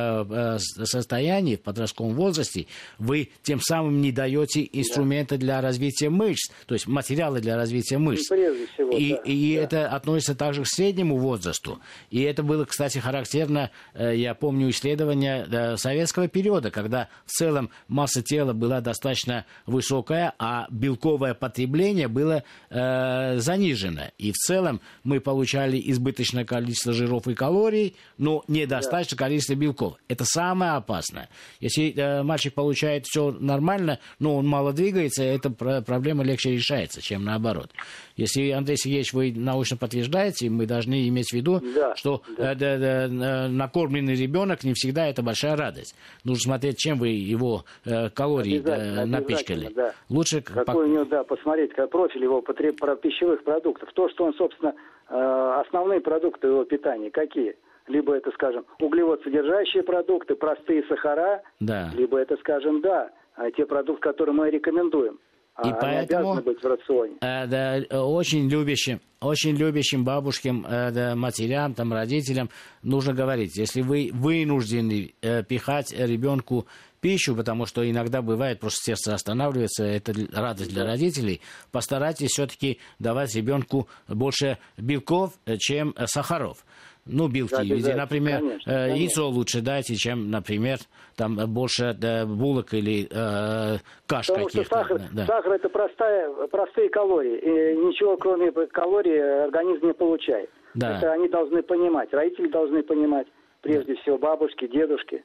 состоянии, 0.59 1.57
в 1.57 1.61
подростковом 1.61 1.82
возрасте, 2.15 2.67
вы 2.99 3.31
тем 3.43 3.61
самым 3.61 4.01
не 4.01 4.13
даете 4.13 4.69
инструменты 4.73 5.37
да. 5.37 5.41
для 5.41 5.61
развития 5.61 6.11
мышц, 6.11 6.51
то 6.67 6.75
есть 6.75 6.87
материалы 6.87 7.41
для 7.41 7.57
развития 7.57 7.99
мышц. 7.99 8.29
прежде 8.29 8.67
всего, 8.67 8.91
и 8.97 9.11
да. 9.11 9.17
и 9.25 9.57
да. 9.57 9.63
это 9.63 9.89
относится 9.89 10.35
также 10.35 10.63
к 10.63 10.67
среднему 10.67 11.17
возрасту. 11.17 11.81
И 12.11 12.21
это 12.23 12.43
было, 12.43 12.65
кстати, 12.65 12.99
характерно, 12.99 13.71
э, 13.95 14.15
я 14.17 14.35
помню 14.35 14.71
исследования 14.71 15.47
э, 15.51 15.77
советского 15.77 16.29
периода, 16.29 16.71
когда 16.71 17.09
в 17.27 17.31
целом 17.31 17.71
масса 17.89 18.23
тела 18.23 18.53
была 18.53 18.81
достаточно 18.81 19.47
высокая, 19.67 20.35
а 20.39 20.67
белковое 20.71 21.35
потребление 21.35 22.09
было 22.09 22.45
э, 22.71 23.39
занижено. 23.39 24.11
И 24.19 24.33
в 24.33 24.37
целом 24.37 24.81
мы 25.05 25.21
получали 25.21 25.81
избыточное 25.87 26.45
количество 26.45 26.93
жиров 26.93 27.29
и 27.29 27.35
калорий, 27.35 27.97
но 28.19 28.45
недостаточное 28.49 29.19
да. 29.19 29.25
количество 29.25 29.55
белков. 29.55 29.95
Это 30.09 30.25
самое 30.25 30.73
опасное. 30.73 31.29
Если 31.61 31.72
э, 31.81 32.23
мальчик 32.23 32.55
получает 32.55 33.07
все 33.07 33.31
нормально, 33.33 33.99
но 34.19 34.37
он 34.37 34.47
мало 34.47 34.73
двигается, 34.73 35.23
эта 35.23 35.51
проблема 35.51 36.25
легче 36.25 36.53
решается, 36.53 37.01
чем 37.01 37.25
наоборот. 37.25 37.71
Если, 38.17 38.51
Андрей 38.51 38.77
Сергеевич, 38.77 39.13
вы 39.13 39.33
научно 39.35 39.77
подтверждаете, 39.77 40.51
мы 40.51 40.67
должны 40.67 41.09
иметь 41.09 41.31
в 41.31 41.33
виду, 41.33 41.61
да, 41.75 41.95
что 41.97 42.23
да. 42.37 42.53
Э, 42.53 42.55
да, 42.55 42.79
да, 42.79 43.05
э, 43.07 43.49
накормленный 43.49 44.15
ребенок 44.15 44.65
не 44.65 44.75
всегда 44.75 45.07
это 45.07 45.23
большая 45.23 45.57
радость. 45.57 45.95
Нужно 46.25 46.43
смотреть, 46.43 46.79
чем 46.79 46.99
вы 46.99 47.09
его 47.09 47.65
э, 47.85 48.11
калории 48.11 48.59
обязательно, 48.59 49.07
напичкали. 49.07 49.73
Да. 49.75 49.93
Лучше... 50.09 50.41
Какой 50.43 50.65
по... 50.65 50.79
у 50.79 50.87
него, 50.87 51.05
да, 51.05 51.25
посмотреть 51.25 51.73
как 51.73 51.91
профиль 51.91 52.23
его 52.23 52.43
потреб... 52.43 52.81
пищевых 53.01 53.45
продуктов. 53.45 53.91
То, 53.95 54.09
что 54.11 54.25
он, 54.25 54.35
собственно, 54.35 54.75
э, 55.09 55.61
основные 55.67 56.01
продукты 56.01 56.49
его 56.49 56.65
питания, 56.65 57.11
какие? 57.11 57.57
Либо 57.87 58.15
это, 58.15 58.31
скажем, 58.33 58.65
углевод 58.81 59.23
содержащие 59.23 59.83
продукты, 59.83 60.35
простые 60.35 60.85
сахара, 60.89 61.43
да. 61.61 61.91
либо 61.95 62.19
это, 62.19 62.37
скажем, 62.39 62.81
да, 62.81 63.11
а 63.35 63.51
те 63.51 63.67
продукты, 63.67 64.03
которые 64.03 64.35
мы 64.35 64.51
рекомендуем. 64.51 65.19
И 65.63 65.69
Они 65.69 65.75
поэтому 65.79 66.41
быть 66.41 66.63
в 66.63 66.67
рационе. 66.67 67.17
Э, 67.21 67.47
да, 67.47 68.03
очень 68.03 68.49
любящим, 68.49 69.01
очень 69.21 69.55
любящим 69.55 70.03
бабушкам, 70.03 70.65
э, 70.67 70.91
да, 70.93 71.15
матерям, 71.15 71.75
там, 71.75 71.93
родителям 71.93 72.49
нужно 72.83 73.13
говорить, 73.13 73.57
если 73.59 73.83
вы 73.83 74.11
вынуждены 74.15 75.13
э, 75.21 75.43
пихать 75.45 75.93
ребенку 75.93 76.67
пищу, 77.03 77.37
потому 77.37 77.67
что 77.67 77.89
иногда 77.89 78.23
бывает, 78.23 78.61
просто 78.61 78.79
сердце 78.85 79.13
останавливается, 79.13 79.85
это 79.85 80.15
радость 80.33 80.73
для 80.73 80.87
родителей, 80.87 81.43
постарайтесь 81.71 82.31
все-таки 82.31 82.79
давать 82.99 83.35
ребенку 83.35 83.89
больше 84.09 84.57
белков, 84.79 85.35
э, 85.45 85.59
чем 85.59 85.93
э, 85.97 86.07
сахаров 86.07 86.65
ну, 87.05 87.29
белки. 87.29 87.83
Да, 87.83 87.97
например, 87.97 88.39
конечно, 88.39 88.71
э, 88.71 88.75
конечно. 88.75 89.03
яйцо 89.03 89.29
лучше 89.29 89.61
дайте, 89.61 89.95
чем, 89.97 90.31
например, 90.31 90.79
там 91.17 91.37
больше 91.53 91.95
да, 91.95 92.27
булок 92.27 92.75
или 92.75 93.09
э, 93.11 93.79
каш 94.07 94.27
Потому 94.29 94.47
каких-то. 94.47 94.67
Что 94.67 94.77
сахар, 94.77 95.01
да. 95.13 95.27
сахар 95.27 95.53
это 95.53 95.69
простая, 95.69 96.31
простые 96.47 96.89
калории. 96.91 97.39
И 97.39 97.77
ничего, 97.77 98.17
кроме 98.17 98.53
калорий, 98.53 99.45
организм 99.45 99.87
не 99.87 99.95
получает. 99.95 100.49
Да. 100.75 100.99
Это 100.99 101.13
они 101.13 101.29
должны 101.29 101.63
понимать, 101.63 102.13
родители 102.13 102.49
должны 102.49 102.83
понимать, 102.83 103.27
прежде 103.61 103.95
всего 103.97 104.19
бабушки, 104.19 104.67
дедушки 104.69 105.25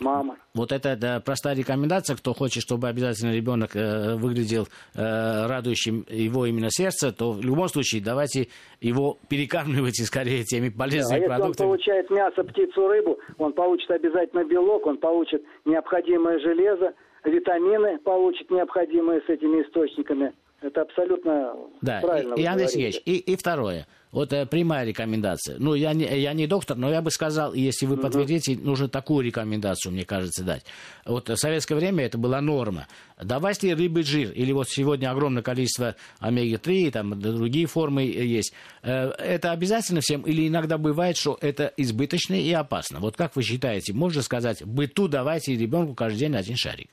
мама. 0.00 0.36
Вот 0.54 0.72
это 0.72 0.96
да, 0.96 1.20
простая 1.20 1.54
рекомендация, 1.54 2.16
кто 2.16 2.34
хочет, 2.34 2.62
чтобы 2.62 2.88
обязательно 2.88 3.32
ребенок 3.32 3.74
э, 3.74 4.16
выглядел 4.16 4.68
э, 4.94 5.46
радующим 5.46 6.04
его 6.08 6.46
именно 6.46 6.68
сердце, 6.70 7.12
то 7.12 7.32
в 7.32 7.42
любом 7.42 7.68
случае 7.68 8.02
давайте 8.02 8.48
его 8.80 9.18
перекармливайте 9.28 10.04
скорее 10.04 10.44
теми 10.44 10.68
полезными 10.68 11.26
да, 11.26 11.34
а 11.34 11.38
продуктами. 11.38 11.48
если 11.48 11.62
он 11.62 11.68
получает 11.68 12.10
мясо, 12.10 12.44
птицу, 12.44 12.88
рыбу, 12.88 13.18
он 13.38 13.52
получит 13.52 13.90
обязательно 13.90 14.44
белок, 14.44 14.86
он 14.86 14.98
получит 14.98 15.42
необходимое 15.64 16.38
железо, 16.38 16.92
витамины 17.24 17.98
получит 17.98 18.50
необходимые 18.50 19.20
с 19.20 19.28
этими 19.28 19.62
источниками. 19.62 20.32
Это 20.60 20.82
абсолютно 20.82 21.54
да. 21.82 22.00
правильно. 22.00 22.34
И, 22.34 22.42
и 22.42 22.44
Андрей 22.44 22.68
Сергеевич, 22.68 23.02
и, 23.04 23.18
и 23.18 23.36
второе. 23.36 23.86
Вот 24.10 24.32
э, 24.32 24.46
прямая 24.46 24.84
рекомендация. 24.86 25.56
Ну, 25.58 25.74
я 25.74 25.92
не, 25.92 26.04
я 26.20 26.32
не 26.32 26.46
доктор, 26.46 26.76
но 26.76 26.90
я 26.90 27.02
бы 27.02 27.10
сказал, 27.10 27.52
если 27.54 27.86
вы 27.86 27.96
подтвердите, 27.96 28.56
нужно 28.56 28.88
такую 28.88 29.24
рекомендацию, 29.24 29.92
мне 29.92 30.04
кажется, 30.04 30.44
дать. 30.44 30.64
Вот 31.04 31.28
в 31.28 31.36
советское 31.36 31.74
время 31.74 32.04
это 32.04 32.16
была 32.16 32.40
норма. 32.40 32.86
Давайте 33.20 33.74
рыбы 33.74 34.02
жир, 34.02 34.30
или 34.32 34.52
вот 34.52 34.68
сегодня 34.68 35.10
огромное 35.10 35.42
количество 35.42 35.96
омега-3, 36.20 36.90
там 36.90 37.20
другие 37.20 37.66
формы 37.66 38.02
есть. 38.02 38.52
Э, 38.82 39.10
это 39.18 39.52
обязательно 39.52 40.00
всем, 40.00 40.22
или 40.22 40.48
иногда 40.48 40.78
бывает, 40.78 41.16
что 41.16 41.38
это 41.40 41.72
избыточно 41.76 42.34
и 42.34 42.52
опасно. 42.52 43.00
Вот 43.00 43.16
как 43.16 43.36
вы 43.36 43.42
считаете, 43.42 43.92
можно 43.92 44.22
сказать, 44.22 44.64
быту 44.64 45.08
давайте 45.08 45.54
ребенку 45.54 45.94
каждый 45.94 46.18
день 46.20 46.36
один 46.36 46.56
шарик? 46.56 46.88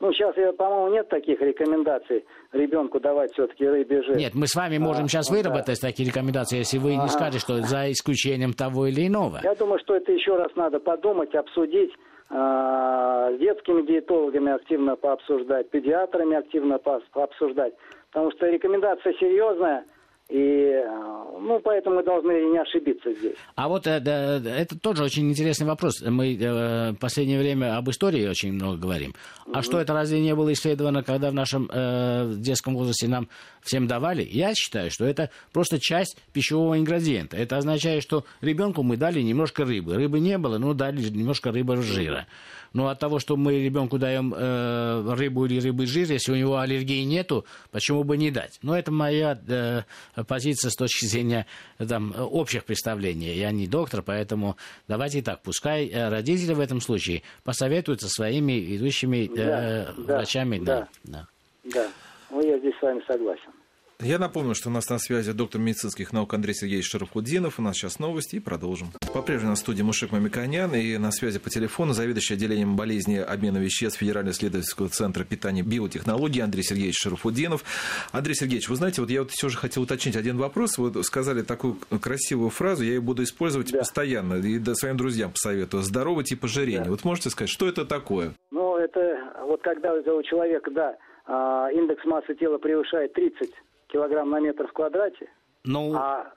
Ну, 0.00 0.12
сейчас, 0.12 0.34
по-моему, 0.56 0.94
нет 0.94 1.08
таких 1.08 1.40
рекомендаций 1.40 2.24
ребенку 2.52 3.00
давать 3.00 3.32
все-таки 3.32 3.66
рыбий 3.66 4.02
жир. 4.04 4.16
Нет, 4.16 4.34
мы 4.34 4.46
с 4.46 4.54
вами 4.54 4.78
можем 4.78 5.06
а, 5.06 5.08
сейчас 5.08 5.28
выработать 5.28 5.80
да. 5.80 5.88
такие 5.88 6.08
рекомендации, 6.08 6.58
если 6.58 6.78
вы 6.78 6.94
не 6.94 7.08
скажете, 7.08 7.40
что 7.40 7.56
за 7.62 7.90
исключением 7.90 8.52
того 8.52 8.86
или 8.86 9.08
иного. 9.08 9.40
Я 9.42 9.54
думаю, 9.56 9.80
что 9.80 9.96
это 9.96 10.12
еще 10.12 10.36
раз 10.36 10.54
надо 10.54 10.78
подумать, 10.78 11.34
обсудить, 11.34 11.90
а, 12.30 13.32
с 13.32 13.38
детскими 13.38 13.82
диетологами 13.82 14.52
активно 14.52 14.94
пообсуждать, 14.94 15.68
педиатрами 15.70 16.36
активно 16.36 16.78
пообсуждать. 16.78 17.74
Потому 18.12 18.30
что 18.32 18.46
рекомендация 18.46 19.12
серьезная– 19.14 19.84
и, 20.28 20.36
э, 20.36 21.18
ну, 21.40 21.58
поэтому 21.64 21.96
мы 21.96 22.02
должны 22.02 22.32
не 22.50 22.58
ошибиться 22.58 23.12
здесь. 23.14 23.36
А 23.54 23.66
вот 23.66 23.86
э, 23.86 23.98
да, 23.98 24.36
это 24.36 24.78
тоже 24.78 25.02
очень 25.02 25.30
интересный 25.30 25.66
вопрос. 25.66 26.02
Мы 26.02 26.36
э, 26.36 26.92
в 26.92 26.96
последнее 26.96 27.38
время 27.38 27.78
об 27.78 27.88
истории 27.88 28.28
очень 28.28 28.52
много 28.52 28.76
говорим. 28.76 29.14
А 29.46 29.58
угу. 29.58 29.62
что 29.62 29.80
это 29.80 29.94
разве 29.94 30.20
не 30.20 30.34
было 30.34 30.52
исследовано, 30.52 31.02
когда 31.02 31.30
в 31.30 31.34
нашем 31.34 31.70
э, 31.72 32.34
детском 32.36 32.74
возрасте 32.74 33.08
нам 33.08 33.28
всем 33.62 33.86
давали? 33.86 34.22
Я 34.22 34.54
считаю, 34.54 34.90
что 34.90 35.06
это 35.06 35.30
просто 35.52 35.80
часть 35.80 36.18
пищевого 36.34 36.78
ингредиента. 36.78 37.38
Это 37.38 37.56
означает, 37.56 38.02
что 38.02 38.24
ребенку 38.42 38.82
мы 38.82 38.98
дали 38.98 39.22
немножко 39.22 39.64
рыбы. 39.64 39.94
Рыбы 39.94 40.20
не 40.20 40.36
было, 40.36 40.58
но 40.58 40.74
дали 40.74 41.00
немножко 41.08 41.52
рыбы 41.52 41.78
жира. 41.78 42.26
Но 42.72 42.88
от 42.88 42.98
того, 42.98 43.18
что 43.18 43.36
мы 43.36 43.60
ребенку 43.60 43.98
даем 43.98 44.34
э, 44.36 45.14
рыбу 45.14 45.46
или 45.46 45.60
рыбы 45.60 45.86
жир, 45.86 46.10
если 46.10 46.32
у 46.32 46.36
него 46.36 46.58
аллергии 46.58 47.02
нету, 47.02 47.44
почему 47.70 48.04
бы 48.04 48.16
не 48.16 48.30
дать? 48.30 48.58
Но 48.62 48.76
это 48.76 48.92
моя 48.92 49.38
э, 49.48 49.82
позиция 50.26 50.70
с 50.70 50.74
точки 50.74 51.06
зрения 51.06 51.46
там, 51.78 52.14
общих 52.18 52.64
представлений. 52.64 53.34
Я 53.34 53.50
не 53.50 53.66
доктор, 53.66 54.02
поэтому 54.02 54.56
давайте 54.86 55.22
так, 55.22 55.42
пускай 55.42 55.88
э, 55.88 56.08
родители 56.08 56.54
в 56.54 56.60
этом 56.60 56.80
случае 56.80 57.22
посоветуются 57.44 58.08
своими 58.08 58.52
ведущими 58.52 59.30
э, 59.36 59.86
да, 59.96 60.16
врачами. 60.16 60.58
Да, 60.58 60.88
да. 61.04 61.26
да. 61.64 61.72
да. 61.74 61.88
Ну, 62.30 62.46
я 62.46 62.58
здесь 62.58 62.74
с 62.78 62.82
вами 62.82 63.02
согласен. 63.06 63.57
Я 64.00 64.20
напомню, 64.20 64.54
что 64.54 64.68
у 64.68 64.72
нас 64.72 64.88
на 64.90 64.98
связи 65.00 65.32
доктор 65.32 65.60
медицинских 65.60 66.12
наук 66.12 66.32
Андрей 66.32 66.54
Сергеевич 66.54 66.88
Шарафудинов. 66.88 67.58
У 67.58 67.62
нас 67.62 67.74
сейчас 67.74 67.98
новости 67.98 68.36
и 68.36 68.40
продолжим. 68.40 68.90
По-прежнему 69.12 69.50
на 69.50 69.56
студии 69.56 69.82
Мушек 69.82 70.12
Мамиканян 70.12 70.72
и 70.72 70.96
на 70.98 71.10
связи 71.10 71.40
по 71.40 71.50
телефону 71.50 71.94
заведующий 71.94 72.34
отделением 72.34 72.76
болезни 72.76 73.16
обмена 73.16 73.58
веществ 73.58 73.98
Федерального 73.98 74.32
исследовательского 74.34 74.88
центра 74.88 75.24
питания 75.24 75.62
и 75.62 75.64
биотехнологий 75.64 76.40
Андрей 76.40 76.62
Сергеевич 76.62 76.94
Шарафудинов. 76.96 77.64
Андрей 78.12 78.34
Сергеевич, 78.34 78.68
вы 78.68 78.76
знаете, 78.76 79.00
вот 79.00 79.10
я 79.10 79.22
вот 79.22 79.32
все 79.32 79.48
же 79.48 79.58
хотел 79.58 79.82
уточнить 79.82 80.14
один 80.14 80.38
вопрос. 80.38 80.78
Вы 80.78 81.02
сказали 81.02 81.42
такую 81.42 81.76
красивую 82.00 82.50
фразу, 82.50 82.84
я 82.84 82.90
ее 82.90 83.00
буду 83.00 83.24
использовать 83.24 83.72
да. 83.72 83.80
постоянно 83.80 84.34
и 84.34 84.62
своим 84.74 84.96
друзьям 84.96 85.32
посоветую. 85.32 85.82
Здоровый 85.82 86.24
тип 86.24 86.44
ожирения. 86.44 86.84
Да. 86.84 86.90
Вот 86.90 87.02
можете 87.02 87.30
сказать, 87.30 87.50
что 87.50 87.66
это 87.66 87.84
такое? 87.84 88.34
Ну, 88.52 88.76
это 88.76 89.00
вот 89.42 89.60
когда 89.62 89.92
у 89.92 90.22
человека, 90.22 90.70
да, 90.70 90.96
а, 91.26 91.68
индекс 91.72 92.04
массы 92.04 92.36
тела 92.36 92.58
превышает 92.58 93.12
30 93.14 93.50
килограмм 93.88 94.30
на 94.30 94.40
метр 94.40 94.66
в 94.66 94.72
квадрате, 94.72 95.28
ну... 95.64 95.92
а, 95.94 96.32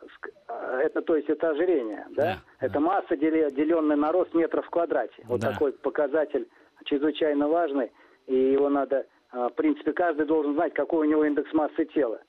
это 0.81 1.01
то 1.01 1.15
есть 1.15 1.29
это 1.29 1.51
ожирение, 1.51 2.05
да? 2.11 2.23
да 2.23 2.41
это 2.59 2.73
да. 2.75 2.79
масса, 2.79 3.15
деленная 3.15 3.95
на 3.95 4.11
рост 4.11 4.33
метров 4.33 4.65
в 4.65 4.69
квадрате. 4.69 5.23
Вот 5.25 5.39
да. 5.41 5.51
такой 5.51 5.73
показатель 5.73 6.47
чрезвычайно 6.85 7.47
важный, 7.47 7.91
и 8.27 8.35
его 8.35 8.69
надо, 8.69 9.05
а, 9.31 9.49
в 9.49 9.53
принципе, 9.53 9.93
каждый 9.93 10.25
должен 10.25 10.55
знать, 10.55 10.73
какой 10.73 11.07
у 11.07 11.09
него 11.09 11.25
индекс 11.25 11.53
массы 11.53 11.85
тела. 11.85 12.21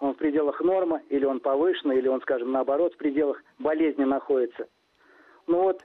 Он 0.00 0.14
в 0.14 0.16
пределах 0.16 0.60
нормы, 0.60 1.02
или 1.10 1.26
он 1.26 1.40
повышенный, 1.40 1.98
или 1.98 2.08
он, 2.08 2.22
скажем, 2.22 2.52
наоборот, 2.52 2.94
в 2.94 2.96
пределах 2.96 3.42
болезни 3.58 4.04
находится. 4.04 4.66
Ну 5.46 5.62
вот 5.62 5.82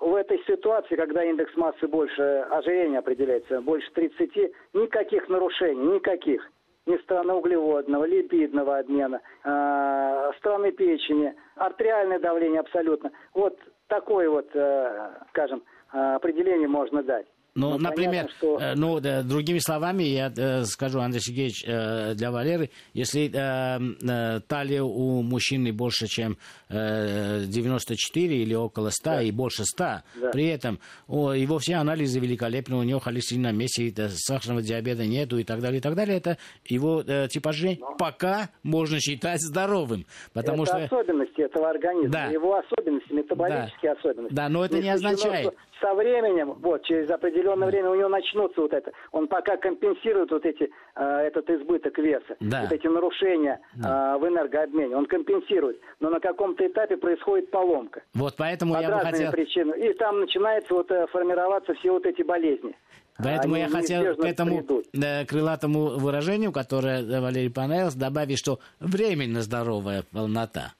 в 0.00 0.14
этой 0.14 0.42
ситуации, 0.46 0.96
когда 0.96 1.24
индекс 1.24 1.56
массы 1.56 1.86
больше, 1.88 2.46
ожирение 2.50 2.98
определяется, 2.98 3.60
больше 3.60 3.90
30, 3.92 4.52
никаких 4.74 5.28
нарушений, 5.28 5.94
никаких. 5.94 6.50
Ни 6.86 6.96
стороны 6.98 7.32
углеводного, 7.34 8.04
липидного 8.04 8.78
обмена, 8.78 9.20
э, 9.42 10.30
стороны 10.38 10.70
печени, 10.72 11.34
артериальное 11.56 12.18
давление 12.18 12.60
абсолютно. 12.60 13.10
Вот 13.32 13.58
такое 13.88 14.28
вот, 14.28 14.48
э, 14.54 15.10
скажем, 15.30 15.62
э, 15.92 16.14
определение 16.16 16.68
можно 16.68 17.02
дать. 17.02 17.26
Ну, 17.54 17.70
ну 17.70 17.78
например, 17.78 18.24
понятно, 18.24 18.36
что... 18.36 18.58
Э, 18.58 18.74
ну, 18.74 19.00
да, 19.00 19.22
другими 19.22 19.58
словами, 19.58 20.02
я 20.02 20.32
э, 20.36 20.64
скажу, 20.64 21.00
Андрей 21.00 21.20
Сергеевич, 21.20 21.64
э, 21.64 22.14
для 22.14 22.32
Валеры, 22.32 22.70
если 22.94 23.30
э, 23.32 23.80
э, 24.02 24.40
талия 24.48 24.82
у 24.82 25.22
мужчины 25.22 25.72
больше, 25.72 26.08
чем 26.08 26.36
э, 26.68 27.44
94 27.46 28.36
или 28.36 28.54
около 28.54 28.90
100 28.90 29.04
да. 29.04 29.22
и 29.22 29.30
больше 29.30 29.64
100, 29.64 29.84
да. 29.84 30.02
при 30.32 30.46
этом 30.46 30.80
о, 31.06 31.32
его 31.32 31.58
все 31.58 31.76
анализы 31.76 32.18
великолепны, 32.18 32.76
у 32.76 32.82
него 32.82 32.98
холестерин 32.98 33.42
на 33.42 33.52
месте, 33.52 33.92
да, 33.94 34.08
сахарного 34.10 34.60
диабета 34.60 35.06
нету 35.06 35.38
и 35.38 35.44
так 35.44 35.60
далее, 35.60 35.78
и 35.78 35.82
так 35.82 35.94
далее, 35.94 36.16
это 36.16 36.38
его 36.66 37.02
э, 37.06 37.28
типажи 37.28 37.78
Но... 37.78 37.94
пока 37.96 38.50
можно 38.64 38.98
считать 38.98 39.40
здоровым. 39.40 40.06
Потому 40.32 40.64
это 40.64 40.88
что... 40.88 40.96
особенности 40.96 41.42
этого 41.42 41.70
организма, 41.70 42.10
да. 42.10 42.26
его 42.26 42.56
особенности, 42.56 43.12
метаболические 43.12 43.92
да. 43.94 44.00
особенности. 44.00 44.34
Да, 44.34 44.48
но 44.48 44.64
это 44.64 44.76
не, 44.76 44.82
не 44.82 44.88
означает 44.90 45.54
со 45.80 45.94
временем, 45.94 46.54
вот, 46.60 46.84
через 46.84 47.10
определенное 47.10 47.68
время 47.68 47.90
у 47.90 47.94
него 47.94 48.08
начнутся 48.08 48.60
вот 48.60 48.72
это. 48.72 48.92
Он 49.12 49.28
пока 49.28 49.56
компенсирует 49.56 50.30
вот 50.30 50.44
эти, 50.44 50.70
э, 50.94 51.04
этот 51.04 51.48
избыток 51.50 51.98
веса, 51.98 52.36
да. 52.40 52.62
вот 52.62 52.72
эти 52.72 52.86
нарушения 52.86 53.60
да. 53.74 54.14
э, 54.14 54.18
в 54.18 54.28
энергообмене. 54.28 54.96
Он 54.96 55.06
компенсирует. 55.06 55.80
Но 56.00 56.10
на 56.10 56.20
каком-то 56.20 56.66
этапе 56.66 56.96
происходит 56.96 57.50
поломка. 57.50 58.02
Вот 58.14 58.34
поэтому 58.36 58.74
Под 58.74 58.82
я 58.82 58.90
бы 58.90 59.00
хотел... 59.00 59.32
причинами. 59.32 59.78
И 59.78 59.92
там 59.94 60.20
начинается 60.20 60.74
вот 60.74 60.90
э, 60.90 61.06
формироваться 61.08 61.74
все 61.74 61.92
вот 61.92 62.06
эти 62.06 62.22
болезни. 62.22 62.76
Поэтому 63.16 63.54
Они 63.54 63.62
я 63.62 63.68
хотел 63.68 64.16
к 64.16 64.24
этому 64.24 64.64
придут. 64.64 64.86
крылатому 65.28 65.98
выражению, 65.98 66.50
которое 66.50 67.20
Валерий 67.20 67.50
понравилось, 67.50 67.94
добавить, 67.94 68.38
что 68.38 68.58
временно 68.80 69.40
здоровая 69.42 70.02
полнота. 70.12 70.74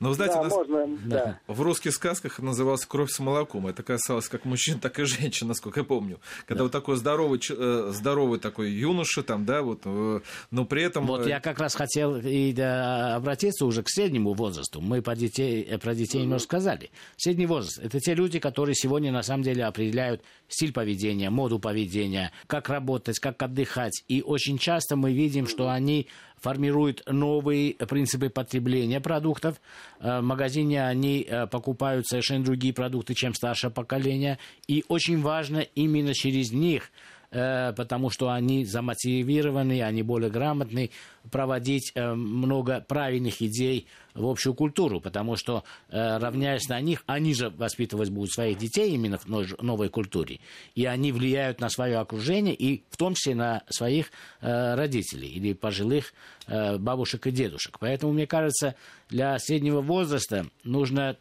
Но, 0.00 0.12
знаете, 0.12 0.34
да, 0.36 0.42
нас... 0.44 0.52
можно, 0.52 0.86
да. 1.04 1.40
в 1.46 1.60
русских 1.60 1.92
сказках 1.92 2.38
называлась 2.38 2.84
кровь 2.84 3.10
с 3.10 3.18
молоком. 3.18 3.66
Это 3.66 3.82
касалось 3.82 4.28
как 4.28 4.44
мужчин, 4.44 4.78
так 4.78 4.98
и 4.98 5.04
женщин, 5.04 5.48
насколько 5.48 5.80
я 5.80 5.84
помню. 5.84 6.20
Когда 6.46 6.58
да. 6.58 6.62
вот 6.64 6.72
такой 6.72 6.96
здоровый, 6.96 7.40
э, 7.48 7.90
здоровый 7.92 8.38
такой 8.38 8.70
юноша, 8.70 9.22
там, 9.22 9.44
да, 9.44 9.62
вот, 9.62 9.80
э, 9.84 10.20
но 10.50 10.64
при 10.64 10.82
этом... 10.82 11.06
Вот 11.06 11.26
э, 11.26 11.30
я 11.30 11.40
как 11.40 11.58
раз 11.58 11.74
хотел 11.74 12.16
и 12.16 12.52
да, 12.52 13.16
обратиться 13.16 13.66
уже 13.66 13.82
к 13.82 13.88
среднему 13.88 14.34
возрасту. 14.34 14.80
Мы 14.80 15.02
по 15.02 15.14
детей, 15.14 15.78
про 15.78 15.94
детей 15.94 16.22
немного 16.22 16.42
сказали. 16.42 16.90
Средний 17.16 17.46
возраст– 17.46 17.78
это 17.82 18.00
те 18.00 18.14
люди, 18.14 18.38
которые 18.38 18.74
сегодня 18.74 19.12
на 19.12 19.22
самом 19.22 19.42
деле 19.42 19.64
определяют 19.64 20.22
стиль 20.48 20.72
поведения, 20.72 21.30
моду 21.30 21.58
поведения, 21.58 22.32
как 22.46 22.68
работать, 22.68 23.18
как 23.18 23.42
отдыхать. 23.42 24.02
И 24.08 24.22
очень 24.22 24.58
часто 24.58 24.96
мы 24.96 25.12
видим, 25.12 25.46
что 25.46 25.68
они 25.68 26.08
формируют 26.40 27.02
новые 27.06 27.74
принципы 27.74 28.28
потребления 28.30 29.00
продуктов. 29.00 29.60
Э, 30.00 30.20
в 30.20 30.22
магазине 30.22 30.84
они 30.84 31.26
э, 31.28 31.46
покупают 31.46 32.06
совершенно 32.06 32.44
другие 32.44 32.72
продукты, 32.72 33.14
чем 33.14 33.34
старшее 33.34 33.70
поколение. 33.70 34.38
И 34.66 34.84
очень 34.88 35.20
важно 35.20 35.58
именно 35.74 36.14
через 36.14 36.52
них 36.52 36.90
э, 37.30 37.72
потому 37.74 38.10
что 38.10 38.30
они 38.30 38.64
замотивированы, 38.64 39.82
они 39.82 40.02
более 40.02 40.30
грамотны, 40.30 40.90
проводить 41.30 41.92
много 41.94 42.80
правильных 42.80 43.42
идей 43.42 43.86
в 44.18 44.26
общую 44.26 44.54
культуру, 44.54 45.00
потому 45.00 45.36
что, 45.36 45.64
э, 45.90 46.18
равняясь 46.18 46.68
на 46.68 46.80
них, 46.80 47.02
они 47.06 47.34
же 47.34 47.50
воспитывать 47.50 48.10
будут 48.10 48.32
своих 48.32 48.58
детей 48.58 48.92
именно 48.92 49.18
в 49.18 49.26
новой 49.62 49.88
культуре, 49.88 50.40
и 50.74 50.84
они 50.84 51.12
влияют 51.12 51.60
на 51.60 51.68
свое 51.68 51.98
окружение, 51.98 52.54
и 52.54 52.84
в 52.90 52.96
том 52.96 53.14
числе 53.14 53.34
на 53.34 53.62
своих 53.68 54.10
э, 54.40 54.74
родителей 54.74 55.28
или 55.28 55.52
пожилых 55.52 56.12
э, 56.46 56.78
бабушек 56.78 57.26
и 57.26 57.30
дедушек. 57.30 57.78
Поэтому, 57.78 58.12
мне 58.12 58.26
кажется, 58.26 58.74
для 59.08 59.38
среднего 59.38 59.80
возраста 59.80 60.46
нужно, 60.64 61.16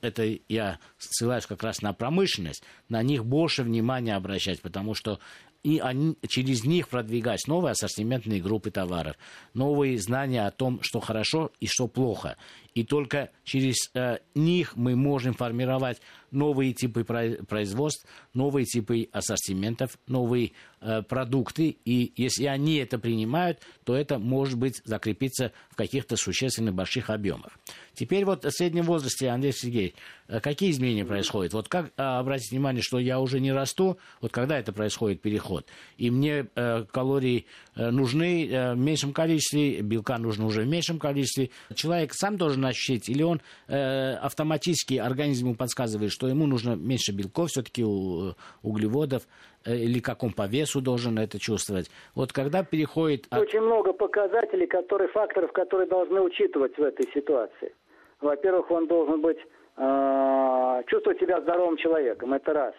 это 0.00 0.38
я 0.48 0.80
ссылаюсь 0.98 1.46
как 1.46 1.62
раз 1.62 1.80
на 1.80 1.92
промышленность, 1.92 2.64
на 2.88 3.00
них 3.02 3.24
больше 3.24 3.62
внимания 3.62 4.16
обращать, 4.16 4.60
потому 4.60 4.94
что 4.94 5.20
и 5.62 5.78
они, 5.78 6.16
через 6.28 6.64
них 6.64 6.88
продвигать 6.88 7.46
новые 7.46 7.72
ассортиментные 7.72 8.40
группы 8.40 8.70
товаров, 8.70 9.16
новые 9.54 9.98
знания 9.98 10.46
о 10.46 10.50
том, 10.50 10.80
что 10.82 11.00
хорошо 11.00 11.50
и 11.60 11.66
что 11.66 11.86
плохо. 11.86 12.36
И 12.74 12.84
только 12.84 13.30
через 13.44 13.90
э, 13.94 14.18
них 14.34 14.76
мы 14.76 14.96
можем 14.96 15.34
формировать 15.34 16.00
новые 16.32 16.72
типы 16.72 17.04
производств, 17.04 18.06
новые 18.34 18.64
типы 18.64 19.08
ассортиментов, 19.12 19.98
новые 20.06 20.52
э, 20.80 21.02
продукты. 21.02 21.76
И 21.84 22.12
если 22.16 22.46
они 22.46 22.76
это 22.76 22.98
принимают, 22.98 23.60
то 23.84 23.94
это 23.94 24.18
может 24.18 24.58
быть 24.58 24.80
закрепиться 24.84 25.52
в 25.70 25.76
каких-то 25.76 26.16
существенных 26.16 26.74
больших 26.74 27.10
объемах. 27.10 27.52
Теперь 27.94 28.24
вот 28.24 28.44
в 28.44 28.50
среднем 28.50 28.84
возрасте, 28.84 29.28
Андрей 29.28 29.52
Сергеевич, 29.52 29.94
э, 30.28 30.40
какие 30.40 30.70
изменения 30.70 31.04
происходят? 31.04 31.52
Вот 31.52 31.68
как 31.68 31.92
э, 31.96 32.02
обратить 32.02 32.50
внимание, 32.50 32.82
что 32.82 32.98
я 32.98 33.20
уже 33.20 33.38
не 33.38 33.52
расту, 33.52 33.98
вот 34.22 34.32
когда 34.32 34.58
это 34.58 34.72
происходит 34.72 35.20
переход, 35.20 35.66
и 35.98 36.10
мне 36.10 36.46
э, 36.54 36.84
калории 36.90 37.44
э, 37.74 37.90
нужны 37.90 38.48
э, 38.48 38.72
в 38.72 38.78
меньшем 38.78 39.12
количестве, 39.12 39.82
белка 39.82 40.16
нужно 40.16 40.46
уже 40.46 40.62
в 40.62 40.66
меньшем 40.66 40.98
количестве. 40.98 41.50
Человек 41.74 42.14
сам 42.14 42.38
должен 42.38 42.61
ощутить, 42.64 43.08
или 43.08 43.22
он 43.22 43.40
э, 43.68 44.14
автоматически 44.14 44.94
организму 44.98 45.54
подсказывает, 45.54 46.10
что 46.10 46.28
ему 46.28 46.46
нужно 46.46 46.74
меньше 46.76 47.12
белков, 47.12 47.48
все-таки 47.48 47.84
у, 47.84 48.34
углеводов, 48.62 49.22
э, 49.64 49.76
или 49.76 50.00
как 50.00 50.22
он 50.22 50.32
по 50.32 50.46
весу 50.46 50.80
должен 50.80 51.18
это 51.18 51.38
чувствовать. 51.38 51.90
Вот 52.14 52.32
когда 52.32 52.64
переходит... 52.64 53.26
От... 53.30 53.40
Очень 53.40 53.60
много 53.60 53.92
показателей, 53.92 54.66
которые, 54.66 55.08
факторов, 55.08 55.52
которые 55.52 55.88
должны 55.88 56.20
учитывать 56.20 56.76
в 56.76 56.82
этой 56.82 57.08
ситуации. 57.12 57.74
Во-первых, 58.20 58.70
он 58.70 58.86
должен 58.86 59.20
быть, 59.20 59.38
э, 59.76 60.82
чувствовать 60.86 61.20
себя 61.20 61.40
здоровым 61.40 61.76
человеком, 61.76 62.32
это 62.34 62.52
раз. 62.52 62.74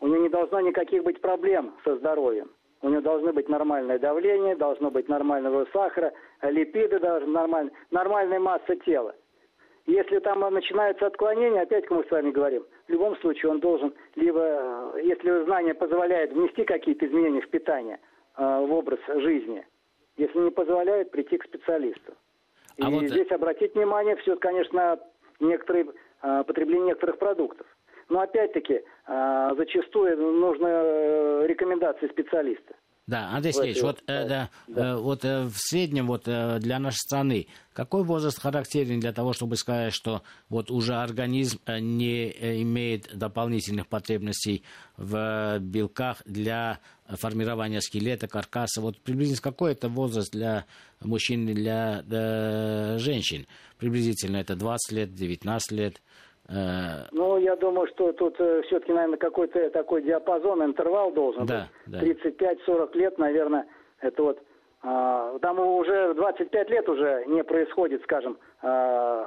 У 0.00 0.06
него 0.06 0.22
не 0.22 0.28
должно 0.28 0.60
никаких 0.60 1.02
быть 1.02 1.20
проблем 1.20 1.74
со 1.84 1.96
здоровьем. 1.96 2.50
У 2.84 2.90
него 2.90 3.00
должны 3.00 3.32
быть 3.32 3.48
нормальное 3.48 3.98
давление, 3.98 4.56
должно 4.56 4.90
быть 4.90 5.08
нормального 5.08 5.66
сахара, 5.72 6.12
липиды 6.42 7.00
должны 7.00 7.32
нормально, 7.32 7.70
нормальная 7.90 8.38
масса 8.38 8.76
тела. 8.84 9.14
Если 9.86 10.18
там 10.20 10.40
начинаются 10.40 11.06
отклонения, 11.06 11.60
опять, 11.60 11.86
как 11.86 11.98
мы 11.98 12.04
с 12.04 12.10
вами 12.10 12.30
говорим, 12.30 12.64
в 12.88 12.90
любом 12.90 13.16
случае 13.18 13.52
он 13.52 13.60
должен 13.60 13.92
либо, 14.14 14.40
э, 14.40 15.00
если 15.02 15.44
знание 15.44 15.74
позволяет 15.74 16.32
внести 16.32 16.64
какие-то 16.64 17.06
изменения 17.06 17.42
в 17.42 17.50
питание, 17.50 18.00
э, 18.38 18.42
в 18.42 18.72
образ 18.72 18.98
жизни, 19.06 19.66
если 20.16 20.38
не 20.38 20.50
позволяет, 20.50 21.10
прийти 21.10 21.36
к 21.36 21.44
специалисту. 21.44 22.14
А 22.80 22.88
И 22.88 22.94
вот... 22.94 23.04
здесь 23.04 23.30
обратить 23.30 23.74
внимание 23.74 24.16
все, 24.16 24.36
конечно, 24.36 24.98
некоторые, 25.38 25.88
э, 26.22 26.44
потребление 26.46 26.88
некоторых 26.88 27.18
продуктов. 27.18 27.66
Но 28.10 28.20
опять-таки, 28.20 28.82
зачастую 29.06 30.18
нужны 30.18 31.46
рекомендации 31.46 32.06
специалиста. 32.08 32.74
Да, 33.06 33.30
Андрей 33.32 33.52
Сергеевич, 33.52 33.82
вот, 33.82 34.02
э, 34.06 34.28
да, 34.28 34.50
да. 34.66 34.92
Э, 34.92 34.96
вот 34.96 35.26
э, 35.26 35.44
в 35.44 35.56
среднем 35.56 36.06
вот, 36.06 36.22
э, 36.26 36.58
для 36.58 36.78
нашей 36.78 36.96
страны 36.96 37.48
какой 37.74 38.02
возраст 38.02 38.40
характерен 38.40 39.00
для 39.00 39.12
того, 39.12 39.34
чтобы 39.34 39.56
сказать, 39.56 39.92
что 39.92 40.22
вот 40.48 40.70
уже 40.70 40.94
организм 40.94 41.60
э, 41.66 41.80
не 41.80 42.30
э, 42.30 42.62
имеет 42.62 43.14
дополнительных 43.14 43.88
потребностей 43.88 44.62
в 44.96 45.58
белках 45.58 46.22
для 46.24 46.78
формирования 47.06 47.82
скелета, 47.82 48.26
каркаса? 48.26 48.80
Вот 48.80 48.98
приблизительно 48.98 49.42
какой 49.42 49.72
это 49.72 49.90
возраст 49.90 50.32
для 50.32 50.64
мужчин 51.02 51.46
и 51.50 51.52
для, 51.52 52.02
для 52.06 52.98
женщин? 52.98 53.46
Приблизительно 53.76 54.38
это 54.38 54.56
20 54.56 54.92
лет, 54.92 55.14
19 55.14 55.72
лет? 55.72 56.00
Э, 56.48 57.06
ну, 57.12 57.38
я 57.38 57.56
думаю, 57.56 57.86
что 57.88 58.12
тут 58.12 58.36
э, 58.38 58.62
все-таки, 58.66 58.92
наверное, 58.92 59.18
какой-то 59.18 59.70
такой 59.70 60.02
диапазон, 60.02 60.62
интервал 60.64 61.12
должен 61.12 61.46
да, 61.46 61.68
быть. 61.86 62.18
Да. 62.26 62.36
35-40 62.36 62.96
лет, 62.96 63.18
наверное, 63.18 63.66
это 64.00 64.22
вот... 64.22 64.42
Э, 64.82 65.38
там 65.40 65.58
уже 65.58 66.14
25 66.14 66.70
лет 66.70 66.88
уже 66.88 67.24
не 67.26 67.42
происходит, 67.42 68.02
скажем, 68.02 68.36
э, 68.62 69.24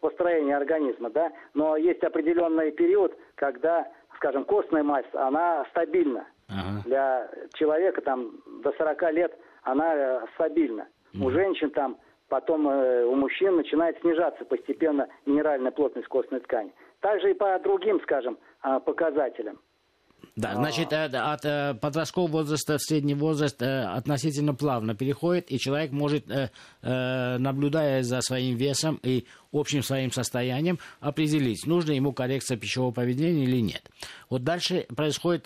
построение 0.00 0.56
организма, 0.56 1.10
да, 1.10 1.32
но 1.54 1.76
есть 1.76 2.02
определенный 2.02 2.72
период, 2.72 3.16
когда, 3.34 3.88
скажем, 4.16 4.44
костная 4.44 4.82
масса, 4.82 5.26
она 5.26 5.64
стабильна. 5.70 6.26
ага. 6.48 6.82
для 6.84 7.30
человека 7.54 8.00
там 8.00 8.32
до 8.62 8.72
40 8.72 9.12
лет 9.12 9.38
она 9.62 9.94
э, 9.94 10.20
стабильна. 10.34 10.88
Угу. 11.14 11.26
У 11.26 11.30
женщин 11.30 11.70
там 11.70 11.98
потом 12.28 12.68
э, 12.68 13.04
у 13.04 13.14
мужчин 13.14 13.56
начинает 13.56 13.98
снижаться 14.00 14.44
постепенно 14.44 15.08
минеральная 15.26 15.70
плотность 15.70 16.08
костной 16.08 16.40
ткани. 16.40 16.72
Также 17.00 17.30
и 17.30 17.34
по 17.34 17.58
другим, 17.58 18.00
скажем, 18.02 18.38
а, 18.60 18.80
показателям. 18.80 19.60
Да, 20.38 20.54
значит, 20.54 20.92
э, 20.92 21.06
от 21.06 21.44
э, 21.44 21.74
подросткового 21.74 22.30
возраста 22.30 22.78
в 22.78 22.82
средний 22.82 23.14
возраст 23.14 23.60
э, 23.60 23.82
относительно 23.82 24.54
плавно 24.54 24.94
переходит, 24.94 25.50
и 25.50 25.58
человек 25.58 25.90
может, 25.90 26.26
наблюдая 26.80 28.04
за 28.04 28.20
своим 28.20 28.56
весом 28.56 29.00
и 29.02 29.26
общим 29.52 29.82
своим 29.82 30.12
состоянием, 30.12 30.78
определить, 31.00 31.66
нужна 31.66 31.94
ему 31.94 32.12
коррекция 32.12 32.56
пищевого 32.56 32.92
поведения 32.92 33.44
или 33.44 33.60
нет. 33.60 33.90
Вот 34.30 34.44
дальше 34.44 34.86
происходит 34.94 35.44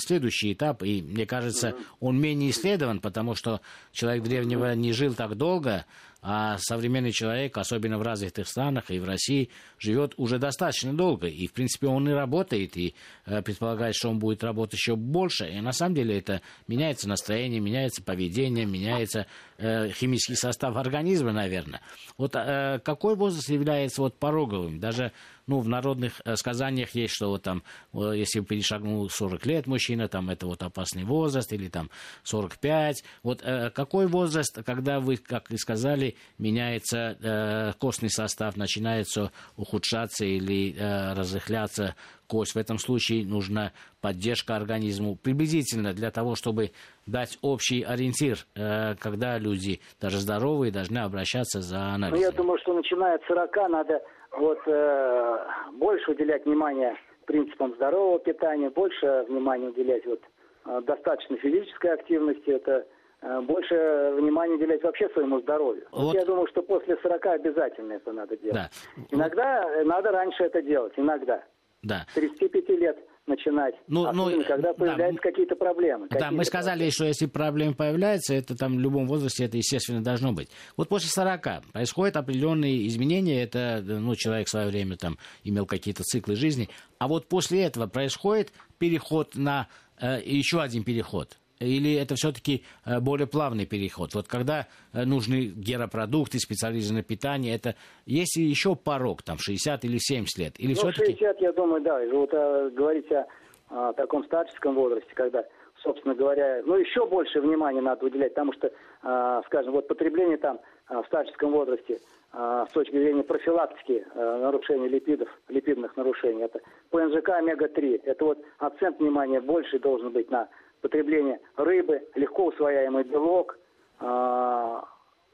следующий 0.00 0.54
этап, 0.54 0.82
и 0.82 1.02
мне 1.02 1.24
кажется, 1.26 1.74
он 2.00 2.18
менее 2.18 2.50
исследован, 2.50 3.00
потому 3.00 3.36
что 3.36 3.60
человек 3.92 4.24
древнего 4.24 4.74
не 4.74 4.92
жил 4.92 5.14
так 5.14 5.36
долго, 5.36 5.84
а 6.28 6.58
современный 6.58 7.12
человек, 7.12 7.56
особенно 7.56 7.98
в 7.98 8.02
развитых 8.02 8.48
странах 8.48 8.90
и 8.90 8.98
в 8.98 9.04
России, 9.04 9.48
живет 9.78 10.14
уже 10.16 10.40
достаточно 10.40 10.92
долго. 10.92 11.28
И, 11.28 11.46
в 11.46 11.52
принципе, 11.52 11.86
он 11.86 12.08
и 12.08 12.12
работает, 12.12 12.76
и 12.76 12.96
э, 13.26 13.42
предполагает, 13.42 13.94
что 13.94 14.10
он 14.10 14.18
будет 14.18 14.42
работать 14.42 14.74
еще 14.74 14.96
больше. 14.96 15.48
И 15.48 15.60
на 15.60 15.70
самом 15.70 15.94
деле 15.94 16.18
это 16.18 16.42
меняется 16.66 17.08
настроение, 17.08 17.60
меняется 17.60 18.02
поведение, 18.02 18.66
меняется 18.66 19.28
э, 19.58 19.90
химический 19.90 20.34
состав 20.34 20.74
организма, 20.74 21.30
наверное. 21.30 21.80
Вот 22.18 22.34
э, 22.34 22.80
какой 22.82 23.14
возраст 23.14 23.48
является 23.48 24.02
вот 24.02 24.18
пороговым? 24.18 24.80
Даже 24.80 25.12
ну, 25.46 25.60
в 25.60 25.68
народных 25.68 26.20
э, 26.24 26.36
сказаниях 26.36 26.94
есть, 26.94 27.14
что 27.14 27.28
вот 27.28 27.42
там, 27.42 27.62
если 27.92 28.40
перешагнул 28.40 29.08
40 29.08 29.46
лет 29.46 29.66
мужчина, 29.66 30.08
там 30.08 30.30
это 30.30 30.46
вот 30.46 30.62
опасный 30.62 31.04
возраст, 31.04 31.52
или 31.52 31.68
там 31.68 31.90
45. 32.24 33.04
Вот 33.22 33.42
э, 33.42 33.70
какой 33.70 34.06
возраст, 34.06 34.58
когда 34.64 35.00
вы, 35.00 35.16
как 35.16 35.50
и 35.50 35.56
сказали, 35.56 36.16
меняется 36.38 37.16
э, 37.20 37.72
костный 37.78 38.10
состав, 38.10 38.56
начинается 38.56 39.30
ухудшаться 39.56 40.24
или 40.24 40.74
э, 40.76 41.12
разрыхляться 41.14 41.94
кость. 42.26 42.54
В 42.54 42.58
этом 42.58 42.78
случае 42.78 43.26
нужна 43.26 43.72
поддержка 44.00 44.56
организму 44.56 45.16
приблизительно 45.16 45.92
для 45.92 46.10
того, 46.10 46.34
чтобы 46.34 46.70
дать 47.06 47.38
общий 47.42 47.82
ориентир, 47.82 48.38
э, 48.54 48.94
когда 48.96 49.38
люди, 49.38 49.80
даже 50.00 50.18
здоровые, 50.18 50.72
должны 50.72 50.98
обращаться 50.98 51.60
за 51.60 51.94
анализом. 51.94 52.18
Ну, 52.18 52.24
я 52.24 52.32
думаю, 52.32 52.58
что 52.60 52.74
начиная 52.74 53.16
от 53.16 53.24
40 53.26 53.68
надо 53.68 54.02
вот 54.32 54.58
э, 54.66 55.38
больше 55.72 56.10
уделять 56.10 56.44
внимание 56.44 56.96
принципам 57.26 57.74
здорового 57.74 58.18
питания, 58.18 58.70
больше 58.70 59.24
внимания 59.28 59.68
уделять 59.68 60.06
вот 60.06 60.20
э, 60.66 60.80
достаточно 60.86 61.36
физической 61.38 61.92
активности, 61.92 62.50
это 62.50 62.86
э, 63.22 63.40
больше 63.42 64.14
внимания 64.18 64.54
уделять 64.54 64.82
вообще 64.82 65.08
своему 65.10 65.40
здоровью. 65.40 65.86
Вот. 65.90 66.14
Я 66.14 66.24
думаю, 66.24 66.46
что 66.48 66.62
после 66.62 66.96
40 67.02 67.26
обязательно 67.26 67.94
это 67.94 68.12
надо 68.12 68.36
делать. 68.36 68.54
Да. 68.54 68.70
Иногда 69.10 69.68
надо 69.84 70.12
раньше 70.12 70.44
это 70.44 70.62
делать, 70.62 70.92
иногда. 70.96 71.42
Да. 71.86 72.06
35 72.14 72.68
лет 72.80 72.96
начинать, 73.26 73.74
ну, 73.88 74.12
ну, 74.12 74.44
когда 74.44 74.72
появляются 74.72 75.20
да, 75.22 75.30
какие-то 75.30 75.56
проблемы. 75.56 76.06
Да, 76.10 76.30
мы 76.30 76.44
сказали, 76.44 76.78
проблемы. 76.78 76.92
что 76.92 77.04
если 77.06 77.26
проблемы 77.26 77.74
появляются, 77.74 78.34
это 78.34 78.56
там 78.56 78.76
в 78.76 78.80
любом 78.80 79.06
возрасте 79.06 79.44
это, 79.44 79.56
естественно, 79.56 80.02
должно 80.02 80.32
быть. 80.32 80.48
Вот 80.76 80.88
после 80.88 81.08
40 81.08 81.72
происходят 81.72 82.16
определенные 82.16 82.86
изменения, 82.86 83.42
это, 83.42 83.82
ну, 83.84 84.14
человек 84.14 84.46
в 84.46 84.50
свое 84.50 84.68
время 84.68 84.96
там 84.96 85.18
имел 85.42 85.66
какие-то 85.66 86.02
циклы 86.02 86.36
жизни, 86.36 86.68
а 86.98 87.08
вот 87.08 87.26
после 87.28 87.62
этого 87.62 87.86
происходит 87.86 88.52
переход 88.78 89.34
на 89.34 89.68
э, 90.00 90.20
еще 90.24 90.60
один 90.60 90.84
переход– 90.84 91.38
или 91.58 91.94
это 91.94 92.14
все-таки 92.16 92.64
э, 92.84 93.00
более 93.00 93.26
плавный 93.26 93.66
переход? 93.66 94.14
Вот 94.14 94.28
когда 94.28 94.66
э, 94.92 95.04
нужны 95.04 95.52
геропродукты, 95.56 96.38
специализированное 96.38 97.02
питание, 97.02 97.54
это 97.54 97.74
есть 98.04 98.36
еще 98.36 98.76
порог, 98.76 99.22
там, 99.22 99.38
60 99.38 99.84
или 99.84 99.98
70 99.98 100.38
лет? 100.38 100.54
Или 100.58 100.74
ну, 100.74 100.74
все-таки... 100.74 101.12
60, 101.12 101.40
я 101.40 101.52
думаю, 101.52 101.82
да. 101.82 101.98
Вот 102.12 102.30
а, 102.34 102.70
говорить 102.70 103.10
о, 103.10 103.26
о 103.70 103.92
таком 103.94 104.24
старческом 104.24 104.74
возрасте, 104.74 105.08
когда, 105.14 105.44
собственно 105.82 106.14
говоря, 106.14 106.62
ну, 106.64 106.76
еще 106.76 107.06
больше 107.06 107.40
внимания 107.40 107.80
надо 107.80 108.04
уделять, 108.04 108.34
потому 108.34 108.52
что, 108.52 108.70
а, 109.02 109.42
скажем, 109.46 109.72
вот 109.72 109.88
потребление 109.88 110.36
там 110.36 110.60
а, 110.88 111.02
в 111.02 111.06
старческом 111.06 111.52
возрасте 111.52 111.98
с 112.32 112.72
точки 112.74 112.92
зрения 112.92 113.22
профилактики 113.22 114.04
нарушений 114.14 114.88
липидов, 114.88 115.28
липидных 115.48 115.96
нарушений, 115.96 116.42
это 116.42 116.60
ПНЖК 116.90 117.30
омега-3. 117.30 118.02
Это 118.04 118.24
вот 118.26 118.44
акцент 118.58 118.98
внимания 118.98 119.40
больше 119.40 119.78
должен 119.78 120.10
быть 120.10 120.30
на 120.30 120.46
потребление 120.86 121.40
рыбы, 121.56 122.06
легко 122.14 122.46
усвояемый 122.46 123.02
белок, 123.02 123.58
э, 124.00 124.80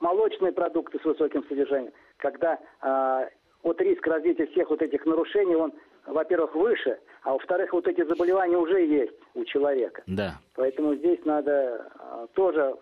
молочные 0.00 0.52
продукты 0.52 0.98
с 0.98 1.04
высоким 1.04 1.44
содержанием, 1.46 1.92
когда 2.16 2.58
э, 2.82 3.28
вот 3.62 3.78
риск 3.82 4.06
развития 4.06 4.46
всех 4.46 4.70
вот 4.70 4.80
этих 4.80 5.04
нарушений, 5.04 5.54
он, 5.54 5.74
во-первых, 6.06 6.54
выше, 6.54 6.98
а 7.22 7.34
во-вторых, 7.34 7.74
вот 7.74 7.86
эти 7.86 8.02
заболевания 8.02 8.56
уже 8.56 8.80
есть 8.80 9.12
у 9.34 9.44
человека. 9.44 10.02
Да. 10.06 10.38
Поэтому 10.54 10.94
здесь 10.94 11.22
надо 11.26 11.52
э, 12.00 12.26
тоже 12.32 12.74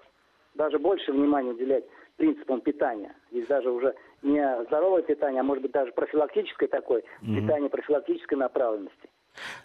даже 0.54 0.78
больше 0.78 1.10
внимания 1.12 1.50
уделять 1.50 1.84
принципам 2.16 2.60
питания. 2.60 3.14
Здесь 3.32 3.48
даже 3.48 3.70
уже 3.70 3.94
не 4.22 4.64
здоровое 4.66 5.02
питание, 5.02 5.40
а 5.40 5.44
может 5.44 5.62
быть 5.62 5.72
даже 5.72 5.90
профилактическое 5.90 6.68
такое, 6.68 7.02
угу. 7.22 7.34
питание 7.34 7.68
профилактической 7.68 8.34
направленности. 8.34 9.08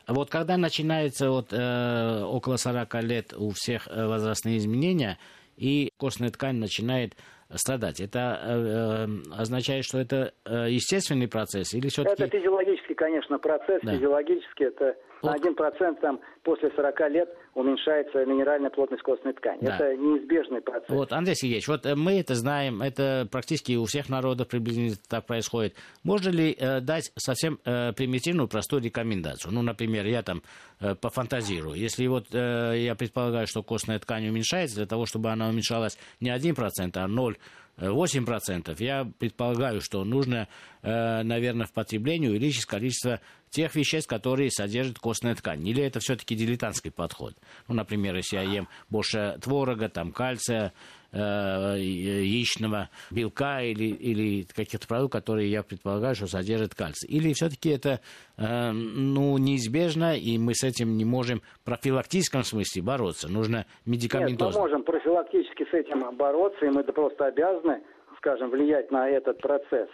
Вот 0.07 0.29
когда 0.29 0.57
начинается 0.57 1.29
вот, 1.29 1.51
э, 1.51 2.23
около 2.23 2.57
40 2.57 3.03
лет 3.03 3.33
у 3.37 3.51
всех 3.51 3.87
э, 3.87 4.05
возрастные 4.05 4.57
изменения, 4.57 5.17
и 5.57 5.91
костная 5.97 6.29
ткань 6.29 6.57
начинает 6.57 7.15
страдать. 7.53 7.99
Это 8.01 8.39
э, 8.41 9.07
э, 9.07 9.39
означает, 9.39 9.85
что 9.85 9.99
это 9.99 10.33
э, 10.45 10.67
естественный 10.69 11.27
процесс 11.27 11.73
или 11.73 11.87
все-таки... 11.87 12.23
Это 12.23 12.37
физиологический, 12.37 12.95
конечно, 12.95 13.37
процесс. 13.37 13.81
Да. 13.83 13.93
Физиологический 13.93 14.65
это. 14.65 14.95
На 15.25 15.35
1% 15.35 15.99
там, 16.01 16.19
после 16.43 16.71
40 16.75 17.09
лет 17.09 17.29
уменьшается 17.53 18.25
минеральная 18.25 18.69
плотность 18.69 19.03
костной 19.03 19.33
ткани. 19.33 19.59
Да. 19.61 19.75
Это 19.75 19.95
неизбежный 19.95 20.61
процесс. 20.61 20.89
Вот, 20.89 21.11
Андрей 21.11 21.35
Сергеевич, 21.35 21.67
вот 21.67 21.85
э, 21.85 21.95
мы 21.95 22.19
это 22.19 22.35
знаем, 22.35 22.81
это 22.81 23.27
практически 23.31 23.75
у 23.75 23.85
всех 23.85 24.09
народов 24.09 24.47
приблизительно 24.47 24.97
так 25.09 25.25
происходит. 25.25 25.75
Можно 26.03 26.29
ли 26.29 26.55
э, 26.57 26.81
дать 26.81 27.11
совсем 27.17 27.59
э, 27.65 27.93
примитивную, 27.93 28.47
простую 28.47 28.81
рекомендацию? 28.81 29.53
Ну, 29.53 29.61
например, 29.61 30.05
я 30.05 30.21
там 30.21 30.41
э, 30.79 30.95
пофантазирую. 30.95 31.75
Если 31.75 32.07
вот 32.07 32.27
э, 32.33 32.73
я 32.77 32.95
предполагаю, 32.95 33.47
что 33.47 33.63
костная 33.63 33.99
ткань 33.99 34.27
уменьшается, 34.27 34.77
для 34.77 34.85
того, 34.85 35.05
чтобы 35.05 35.29
она 35.31 35.49
уменьшалась 35.49 35.97
не 36.19 36.29
1%, 36.29 36.91
а 36.95 37.07
0 37.07 37.37
8%. 37.77 38.75
Я 38.79 39.05
предполагаю, 39.19 39.81
что 39.81 40.03
нужно, 40.03 40.47
э, 40.81 41.23
наверное, 41.23 41.65
в 41.65 41.73
потреблении 41.73 42.29
увеличить 42.29 42.65
количество 42.65 43.19
тех 43.49 43.75
веществ, 43.75 44.09
которые 44.09 44.51
содержат 44.51 44.99
костная 44.99 45.35
ткань. 45.35 45.67
Или 45.67 45.83
это 45.83 45.99
все-таки 45.99 46.35
дилетантский 46.35 46.91
подход? 46.91 47.35
Ну, 47.67 47.75
например, 47.75 48.15
если 48.15 48.37
я 48.37 48.43
ем 48.43 48.67
больше 48.89 49.37
творога, 49.41 49.89
там, 49.89 50.11
кальция, 50.11 50.73
яичного 51.15 52.89
белка 53.11 53.61
или, 53.61 53.85
или 53.85 54.43
каких-то 54.43 54.87
продуктов, 54.87 55.21
которые 55.21 55.49
я 55.49 55.63
предполагаю, 55.63 56.15
что 56.15 56.27
содержат 56.27 56.75
кальций. 56.75 57.09
Или 57.09 57.33
все-таки 57.33 57.69
это 57.69 58.01
э, 58.37 58.71
ну, 58.71 59.37
неизбежно, 59.37 60.17
и 60.17 60.37
мы 60.37 60.53
с 60.53 60.63
этим 60.63 60.97
не 60.97 61.05
можем 61.05 61.41
в 61.61 61.65
профилактическом 61.65 62.43
смысле 62.43 62.81
бороться. 62.81 63.31
Нужно 63.31 63.65
медикаментозно. 63.85 64.45
Нет, 64.45 64.55
мы 64.55 64.61
можем 64.61 64.83
профилактически 64.83 65.65
с 65.69 65.73
этим 65.73 66.15
бороться, 66.15 66.65
и 66.65 66.69
мы 66.69 66.83
просто 66.83 67.25
обязаны, 67.25 67.81
скажем, 68.17 68.49
влиять 68.49 68.91
на 68.91 69.09
этот 69.09 69.39
процесс. 69.39 69.89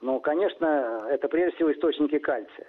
Но, 0.00 0.20
конечно, 0.20 1.06
это 1.10 1.28
прежде 1.28 1.56
всего 1.56 1.72
источники 1.72 2.18
кальция. 2.18 2.66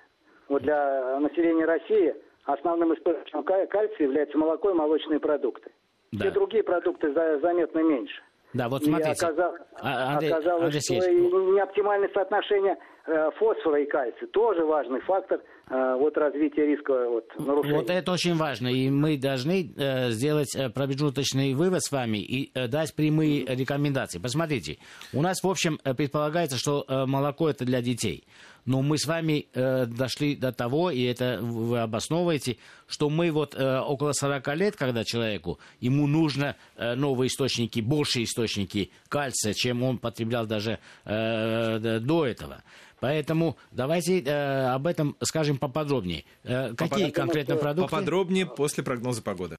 Вот 0.48 0.62
для 0.62 1.20
населения 1.20 1.66
России 1.66 2.14
основным 2.46 2.94
источником 2.94 3.44
кальция 3.44 4.04
является 4.06 4.38
молоко 4.38 4.70
и 4.70 4.74
молочные 4.74 5.20
продукты. 5.20 5.72
Да. 6.18 6.26
Все 6.26 6.32
другие 6.32 6.64
продукты 6.64 7.14
заметно 7.14 7.80
меньше. 7.80 8.22
Да, 8.54 8.70
вот 8.70 8.84
смотрите. 8.84 9.10
И 9.10 9.14
оказал, 9.14 9.56
а, 9.82 10.14
Андрей, 10.14 10.32
оказалось, 10.32 10.64
Андрей 10.64 10.82
что 10.82 10.94
и 11.12 11.22
неоптимальное 11.22 12.10
соотношение 12.14 12.78
фосфора 13.06 13.82
и 13.82 13.86
кальция 13.86 14.28
тоже 14.28 14.66
важный 14.66 15.00
фактор 15.02 15.42
э, 15.70 15.96
вот 16.00 16.18
развития 16.18 16.66
риска 16.66 17.08
вот, 17.08 17.28
нарушений. 17.38 17.78
Вот 17.78 17.90
это 17.90 18.12
очень 18.12 18.36
важно, 18.36 18.68
и 18.68 18.90
мы 18.90 19.18
должны 19.18 19.72
э, 19.78 20.10
сделать 20.10 20.56
э, 20.56 20.70
промежуточный 20.70 21.54
вывод 21.54 21.84
с 21.84 21.92
вами 21.92 22.18
и 22.18 22.52
э, 22.54 22.68
дать 22.68 22.96
прямые 22.96 23.46
рекомендации. 23.46 24.20
Посмотрите, 24.20 24.80
у 25.14 25.22
нас, 25.22 25.44
в 25.44 25.48
общем, 25.48 25.80
э, 25.84 25.94
предполагается, 25.94 26.58
что 26.58 26.84
э, 26.88 27.06
молоко 27.06 27.50
это 27.50 27.64
для 27.64 27.82
детей. 27.82 28.26
Но 28.66 28.82
мы 28.82 28.98
с 28.98 29.06
вами 29.06 29.48
э, 29.54 29.86
дошли 29.86 30.36
до 30.36 30.52
того, 30.52 30.90
и 30.90 31.04
это 31.04 31.38
вы 31.40 31.80
обосновываете, 31.80 32.58
что 32.88 33.12
мы 33.12 33.32
вот 33.32 33.54
э, 33.54 33.80
около 33.80 34.12
40 34.14 34.56
лет, 34.56 34.76
когда 34.76 35.04
человеку, 35.04 35.60
ему 35.80 36.08
нужно 36.08 36.56
э, 36.76 36.96
новые 36.96 37.28
источники, 37.28 37.80
большие 37.80 38.26
источники 38.26 38.92
кальция, 39.08 39.54
чем 39.54 39.84
он 39.84 40.00
потреблял 40.00 40.48
даже 40.48 40.80
э, 41.06 42.00
до 42.00 42.26
этого. 42.26 42.64
Поэтому 43.06 43.56
давайте 43.72 44.20
э, 44.20 44.66
об 44.74 44.88
этом 44.88 45.16
скажем 45.22 45.60
поподробнее. 45.60 46.26
Э, 46.44 46.74
какие 46.76 47.12
конкретно 47.12 47.56
продукты? 47.56 47.92
Поподробнее 47.92 48.48
после 48.48 48.84
прогноза 48.84 49.22
погоды. 49.22 49.58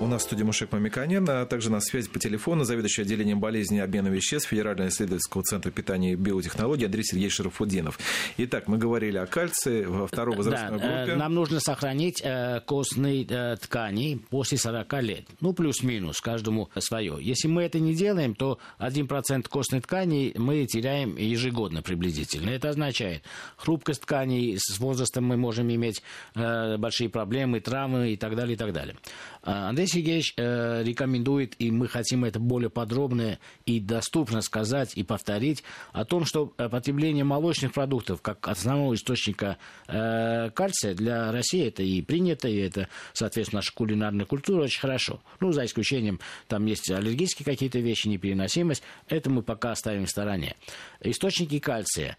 У 0.00 0.08
нас 0.08 0.22
в 0.22 0.24
студии 0.24 0.42
Мушек 0.42 0.72
Мамиканян, 0.72 1.24
а 1.30 1.46
также 1.46 1.70
на 1.70 1.80
связи 1.80 2.08
по 2.08 2.18
телефону 2.18 2.64
заведующий 2.64 3.02
отделением 3.02 3.38
болезней 3.38 3.78
и 3.78 3.80
обмена 3.82 4.08
веществ 4.08 4.48
Федерального 4.48 4.88
исследовательского 4.88 5.44
центра 5.44 5.70
питания 5.70 6.14
и 6.14 6.16
биотехнологий 6.16 6.86
Андрей 6.86 7.04
Сергеевич 7.04 7.36
Шарафуддинов. 7.36 8.00
Итак, 8.36 8.66
мы 8.66 8.78
говорили 8.78 9.16
о 9.16 9.26
кальции 9.26 9.84
во 9.84 10.08
второй 10.08 10.34
возрастной 10.34 10.80
да, 10.80 11.04
группе. 11.04 11.14
Нам 11.14 11.34
нужно 11.34 11.60
сохранить 11.60 12.20
э, 12.20 12.62
костные 12.66 13.24
э, 13.28 13.56
ткани 13.58 14.20
после 14.28 14.58
40 14.58 15.02
лет. 15.02 15.28
Ну, 15.40 15.52
плюс-минус, 15.52 16.20
каждому 16.20 16.68
свое. 16.80 17.18
Если 17.20 17.46
мы 17.46 17.62
это 17.62 17.78
не 17.78 17.94
делаем, 17.94 18.34
то 18.34 18.58
1% 18.80 19.48
костной 19.48 19.82
ткани 19.82 20.34
мы 20.36 20.66
теряем 20.66 21.16
ежегодно 21.16 21.80
приблизительно. 21.82 22.50
Это 22.50 22.71
означает, 22.72 23.22
хрупкость 23.56 24.02
тканей 24.02 24.56
с 24.58 24.78
возрастом 24.78 25.24
мы 25.24 25.36
можем 25.36 25.72
иметь 25.72 26.02
э, 26.34 26.76
большие 26.76 27.08
проблемы, 27.08 27.60
травмы 27.60 28.12
и 28.12 28.16
так 28.16 28.36
далее, 28.36 28.54
и 28.54 28.58
так 28.58 28.72
далее. 28.72 28.96
А, 29.42 29.68
Андрей 29.68 29.86
Сергеевич 29.86 30.34
э, 30.36 30.82
рекомендует, 30.84 31.54
и 31.58 31.70
мы 31.70 31.88
хотим 31.88 32.24
это 32.24 32.38
более 32.38 32.70
подробно 32.70 33.38
и 33.66 33.80
доступно 33.80 34.40
сказать 34.40 34.92
и 34.94 35.02
повторить, 35.02 35.64
о 35.92 36.04
том, 36.04 36.24
что 36.24 36.52
э, 36.58 36.68
потребление 36.68 37.24
молочных 37.24 37.72
продуктов 37.72 38.22
как 38.22 38.46
основного 38.48 38.94
источника 38.94 39.58
э, 39.88 40.50
кальция 40.50 40.94
для 40.94 41.32
России 41.32 41.66
это 41.66 41.82
и 41.82 42.02
принято, 42.02 42.48
и 42.48 42.56
это, 42.56 42.88
соответственно, 43.12 43.58
наша 43.58 43.72
кулинарная 43.72 44.26
культура 44.26 44.62
очень 44.62 44.80
хорошо. 44.80 45.20
Ну, 45.40 45.52
за 45.52 45.64
исключением, 45.64 46.20
там 46.48 46.66
есть 46.66 46.90
аллергические 46.90 47.44
какие-то 47.44 47.78
вещи, 47.78 48.08
непереносимость, 48.08 48.82
это 49.08 49.30
мы 49.30 49.42
пока 49.42 49.72
оставим 49.72 50.06
в 50.06 50.10
стороне. 50.10 50.56
Источники 51.00 51.58
кальция, 51.58 52.16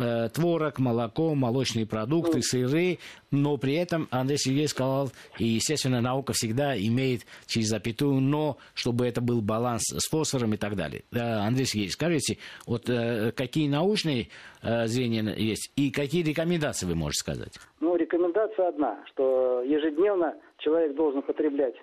э, 0.00 0.28
творог, 0.28 0.78
молоко, 0.78 1.34
молочные 1.34 1.86
продукты, 1.86 2.42
сыры, 2.42 2.98
но 3.30 3.56
при 3.56 3.74
этом 3.74 4.08
Андрей 4.10 4.38
Сергеевич 4.38 4.70
сказал, 4.70 5.10
и, 5.38 5.44
естественно, 5.46 6.00
наука 6.00 6.32
всегда 6.32 6.76
имеет 6.76 7.22
через 7.46 7.68
запятую 7.68 8.20
«но», 8.20 8.56
чтобы 8.74 9.06
это 9.06 9.20
был 9.20 9.40
баланс 9.42 9.82
с 9.82 10.08
фосфором 10.08 10.54
и 10.54 10.56
так 10.56 10.76
далее. 10.76 11.02
Андрей 11.12 11.66
Сергеевич, 11.66 11.94
скажите, 11.94 12.38
вот 12.66 12.88
э, 12.88 13.32
какие 13.32 13.68
научные 13.68 14.28
э, 14.62 14.86
зрения 14.86 15.34
есть 15.36 15.72
и 15.76 15.90
какие 15.90 16.22
рекомендации 16.22 16.86
вы 16.86 16.94
можете 16.94 17.20
сказать? 17.20 17.52
Ну, 17.80 17.96
рекомендация 17.96 18.68
одна, 18.68 18.98
что 19.06 19.62
ежедневно 19.62 20.34
человек 20.58 20.94
должен 20.94 21.22
потреблять 21.22 21.74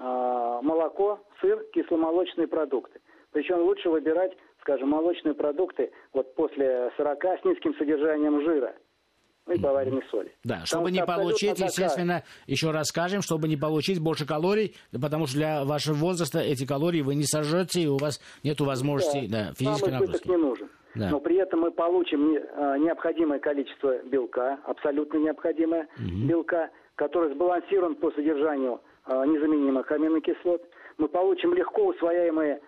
э, 0.00 0.04
молоко, 0.62 1.20
сыр, 1.40 1.64
кисломолочные 1.72 2.46
продукты. 2.46 3.00
Причем 3.32 3.62
лучше 3.62 3.88
выбирать, 3.88 4.32
скажем, 4.64 4.88
молочные 4.88 5.34
продукты 5.34 5.92
вот 6.14 6.34
после 6.34 6.90
40 6.96 7.24
с 7.24 7.44
низким 7.44 7.74
содержанием 7.76 8.42
жира– 8.42 8.74
и 9.52 9.60
поваренной 9.60 10.02
соли. 10.10 10.32
Да, 10.42 10.62
чтобы 10.64 10.90
не 10.90 11.04
получить, 11.04 11.50
такая... 11.50 11.66
естественно, 11.66 12.22
еще 12.46 12.70
раз 12.70 12.86
скажем, 12.88 13.20
чтобы 13.20 13.48
не 13.48 13.56
получить 13.56 14.00
больше 14.00 14.26
калорий, 14.26 14.74
потому 15.00 15.26
что 15.26 15.36
для 15.36 15.64
вашего 15.64 15.94
возраста 15.94 16.40
эти 16.40 16.66
калории 16.66 17.02
вы 17.02 17.14
не 17.14 17.24
сожжете, 17.24 17.82
и 17.82 17.86
у 17.86 17.98
вас 17.98 18.20
нет 18.42 18.60
возможности 18.60 19.26
да, 19.30 19.48
да, 19.48 19.54
физической 19.54 19.90
нагрузки. 19.90 20.28
не 20.28 20.36
нужен. 20.36 20.70
Да. 20.94 21.10
Но 21.10 21.20
при 21.20 21.36
этом 21.36 21.60
мы 21.60 21.72
получим 21.72 22.38
а, 22.56 22.78
необходимое 22.78 23.40
количество 23.40 23.98
белка, 24.04 24.60
абсолютно 24.64 25.18
необходимое 25.18 25.88
угу. 25.98 26.26
белка, 26.26 26.70
который 26.94 27.34
сбалансирован 27.34 27.96
по 27.96 28.12
содержанию 28.12 28.80
а, 29.04 29.26
незаменимых 29.26 29.90
аминокислот. 29.90 30.62
Мы 30.96 31.08
получим 31.08 31.52
легко 31.52 31.88
усвояемые 31.88 32.60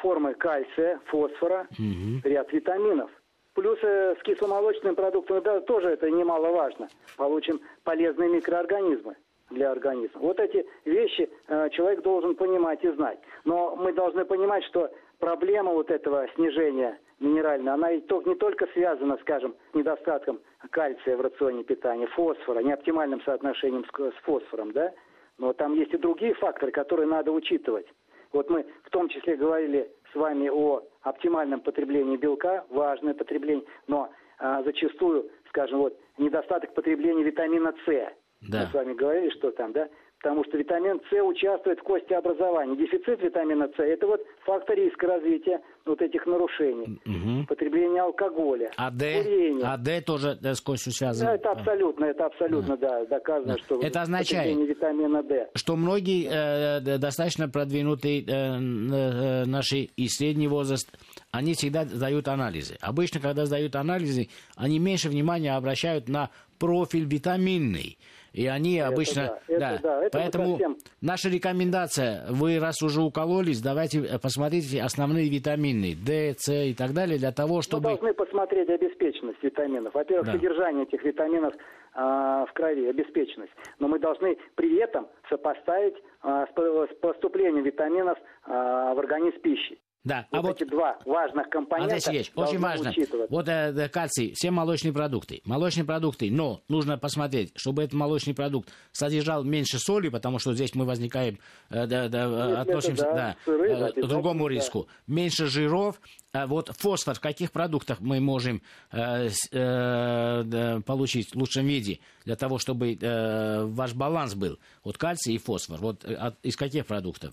формы 0.00 0.34
кальция, 0.34 1.00
фосфора, 1.06 1.66
угу. 1.78 2.20
ряд 2.28 2.52
витаминов– 2.52 3.10
Плюс 3.54 3.78
э, 3.82 4.16
с 4.18 4.22
кисломолочными 4.24 4.94
продуктами 4.94 5.40
да, 5.40 5.60
тоже 5.60 5.90
это 5.90 6.10
немаловажно. 6.10 6.88
Получим 7.16 7.60
полезные 7.84 8.28
микроорганизмы 8.28 9.14
для 9.50 9.70
организма. 9.70 10.20
Вот 10.20 10.40
эти 10.40 10.66
вещи 10.84 11.30
э, 11.46 11.70
человек 11.70 12.02
должен 12.02 12.34
понимать 12.34 12.82
и 12.82 12.90
знать. 12.90 13.18
Но 13.44 13.76
мы 13.76 13.92
должны 13.92 14.24
понимать, 14.24 14.64
что 14.64 14.90
проблема 15.20 15.70
вот 15.72 15.90
этого 15.92 16.26
снижения 16.34 16.98
минерального, 17.20 17.74
она 17.74 17.92
не 17.92 18.00
только 18.00 18.66
связана, 18.72 19.16
скажем, 19.20 19.54
с 19.70 19.74
недостатком 19.74 20.40
кальция 20.70 21.16
в 21.16 21.20
рационе 21.20 21.62
питания, 21.62 22.08
фосфора, 22.08 22.58
неоптимальным 22.58 23.22
соотношением 23.22 23.84
с, 23.84 23.88
с 23.96 24.22
фосфором, 24.24 24.72
да? 24.72 24.92
Но 25.38 25.52
там 25.52 25.74
есть 25.74 25.94
и 25.94 25.98
другие 25.98 26.34
факторы, 26.34 26.72
которые 26.72 27.06
надо 27.06 27.30
учитывать. 27.30 27.86
Вот 28.34 28.50
мы 28.50 28.66
в 28.82 28.90
том 28.90 29.08
числе 29.08 29.36
говорили 29.36 29.88
с 30.12 30.16
вами 30.16 30.48
о 30.48 30.82
оптимальном 31.02 31.60
потреблении 31.60 32.16
белка, 32.16 32.64
важное 32.68 33.14
потребление, 33.14 33.64
но 33.86 34.10
а, 34.38 34.62
зачастую, 34.64 35.30
скажем, 35.48 35.78
вот 35.78 35.96
недостаток 36.18 36.74
потребления 36.74 37.22
витамина 37.22 37.72
С. 37.86 38.12
Да. 38.50 38.62
Мы 38.62 38.66
с 38.66 38.74
вами 38.74 38.94
говорили, 38.94 39.30
что 39.30 39.52
там, 39.52 39.72
да? 39.72 39.88
Потому 40.24 40.42
что 40.44 40.56
витамин 40.56 41.00
С 41.10 41.22
участвует 41.22 41.78
в 41.80 41.82
костеобразовании. 41.82 42.76
Дефицит 42.76 43.22
витамина 43.22 43.68
С– 43.76 43.78
это 43.78 44.06
вот 44.06 44.20
фактор 44.46 44.74
риска 44.74 45.06
развития 45.06 45.60
вот 45.84 46.00
этих 46.00 46.24
нарушений. 46.26 46.98
Угу. 47.04 47.46
Потребление 47.46 48.00
алкоголя, 48.00 48.70
а 48.76 48.90
Д, 48.90 49.22
курение. 49.22 49.66
А 49.66 49.76
Д 49.76 50.00
тоже 50.00 50.38
да, 50.40 50.54
с 50.54 50.62
костью 50.62 50.92
связано? 50.92 51.30
Да, 51.30 51.34
это 51.34 51.50
абсолютно, 51.50 52.06
это 52.06 52.24
абсолютно, 52.24 52.78
да, 52.78 53.00
да 53.00 53.18
доказано, 53.18 53.52
да. 53.52 53.58
что 53.58 53.80
это 53.82 54.00
означает, 54.00 54.56
витамина 54.56 55.22
D. 55.22 55.50
что 55.54 55.76
многие 55.76 56.26
э, 56.26 56.98
достаточно 56.98 57.50
продвинутые 57.50 58.22
э, 58.22 58.24
э, 58.26 59.44
наши 59.44 59.76
и 59.76 60.08
средний 60.08 60.48
возраст, 60.48 60.88
они 61.32 61.52
всегда 61.52 61.84
сдают 61.84 62.28
анализы. 62.28 62.76
Обычно, 62.80 63.20
когда 63.20 63.44
сдают 63.44 63.76
анализы, 63.76 64.28
они 64.56 64.78
меньше 64.78 65.10
внимания 65.10 65.54
обращают 65.54 66.08
на 66.08 66.30
профиль 66.58 67.04
витаминный. 67.04 67.98
И 68.34 68.48
они 68.48 68.76
это 68.76 68.88
обычно... 68.88 69.38
Да, 69.48 69.58
да. 69.58 69.78
да. 69.80 70.04
Это 70.04 70.18
Поэтому 70.18 70.50
совсем... 70.50 70.76
наша 71.00 71.28
рекомендация, 71.28 72.26
вы 72.28 72.58
раз 72.58 72.82
уже 72.82 73.00
укололись, 73.00 73.62
давайте 73.62 74.00
э, 74.00 74.18
посмотрите 74.18 74.82
основные 74.82 75.30
витамины, 75.30 75.94
D, 75.94 76.34
С 76.36 76.52
и 76.52 76.74
так 76.74 76.92
далее, 76.92 77.16
для 77.16 77.30
того, 77.30 77.62
чтобы... 77.62 77.90
Мы 77.90 77.96
должны 77.96 78.12
посмотреть 78.12 78.68
обеспеченность 78.68 79.40
витаминов. 79.40 79.94
Во-первых, 79.94 80.26
да. 80.26 80.32
содержание 80.32 80.82
этих 80.82 81.04
витаминов 81.04 81.54
а, 81.94 82.44
в 82.46 82.52
крови, 82.54 82.88
обеспеченность. 82.88 83.52
Но 83.78 83.86
мы 83.86 84.00
должны 84.00 84.36
при 84.56 84.78
этом 84.78 85.06
сопоставить 85.28 85.94
а, 86.22 86.46
с 86.46 86.94
поступлением 87.00 87.62
витаминов 87.62 88.18
а, 88.46 88.94
в 88.94 88.98
организм 88.98 89.38
пищи. 89.42 89.78
Да, 90.04 90.26
вот 90.30 90.38
а 90.38 90.42
вот 90.42 90.60
эти 90.60 90.68
два 90.68 90.98
важных 91.06 91.48
компонента 91.48 91.94
Андрей 91.94 92.00
Сергеевич, 92.00 92.32
очень 92.34 92.58
важно. 92.58 92.92
Вот 93.30 93.48
э, 93.48 93.88
кальций, 93.88 94.34
все 94.34 94.50
молочные 94.50 94.92
продукты. 94.92 95.40
Молочные 95.46 95.84
продукты, 95.84 96.30
но 96.30 96.60
нужно 96.68 96.98
посмотреть, 96.98 97.52
чтобы 97.56 97.82
этот 97.82 97.94
молочный 97.94 98.34
продукт 98.34 98.68
содержал 98.92 99.44
меньше 99.44 99.78
соли, 99.78 100.10
потому 100.10 100.38
что 100.38 100.52
здесь 100.52 100.74
мы 100.74 100.84
возникаем, 100.84 101.38
э, 101.70 101.86
да, 101.86 102.08
да, 102.08 102.60
относимся 102.60 103.04
это, 103.06 103.14
да, 103.14 103.14
да, 103.14 103.36
сыры, 103.46 103.70
э, 103.70 104.02
к 104.02 104.06
другому 104.06 104.44
да. 104.44 104.54
риску. 104.54 104.88
Меньше 105.06 105.46
жиров. 105.46 105.98
А 106.32 106.46
вот 106.48 106.68
фосфор 106.76 107.14
в 107.14 107.20
каких 107.20 107.50
продуктах 107.52 108.00
мы 108.00 108.20
можем 108.20 108.60
э, 108.92 109.30
э, 109.52 110.80
получить 110.84 111.34
в 111.34 111.38
лучшем 111.38 111.64
виде 111.66 112.00
для 112.24 112.36
того, 112.36 112.58
чтобы 112.58 112.98
э, 113.00 113.64
ваш 113.64 113.94
баланс 113.94 114.34
был? 114.34 114.58
Вот 114.82 114.98
кальций 114.98 115.34
и 115.34 115.38
фосфор. 115.38 115.78
Вот 115.78 116.04
э, 116.04 116.14
от, 116.14 116.36
из 116.42 116.56
каких 116.56 116.86
продуктов? 116.86 117.32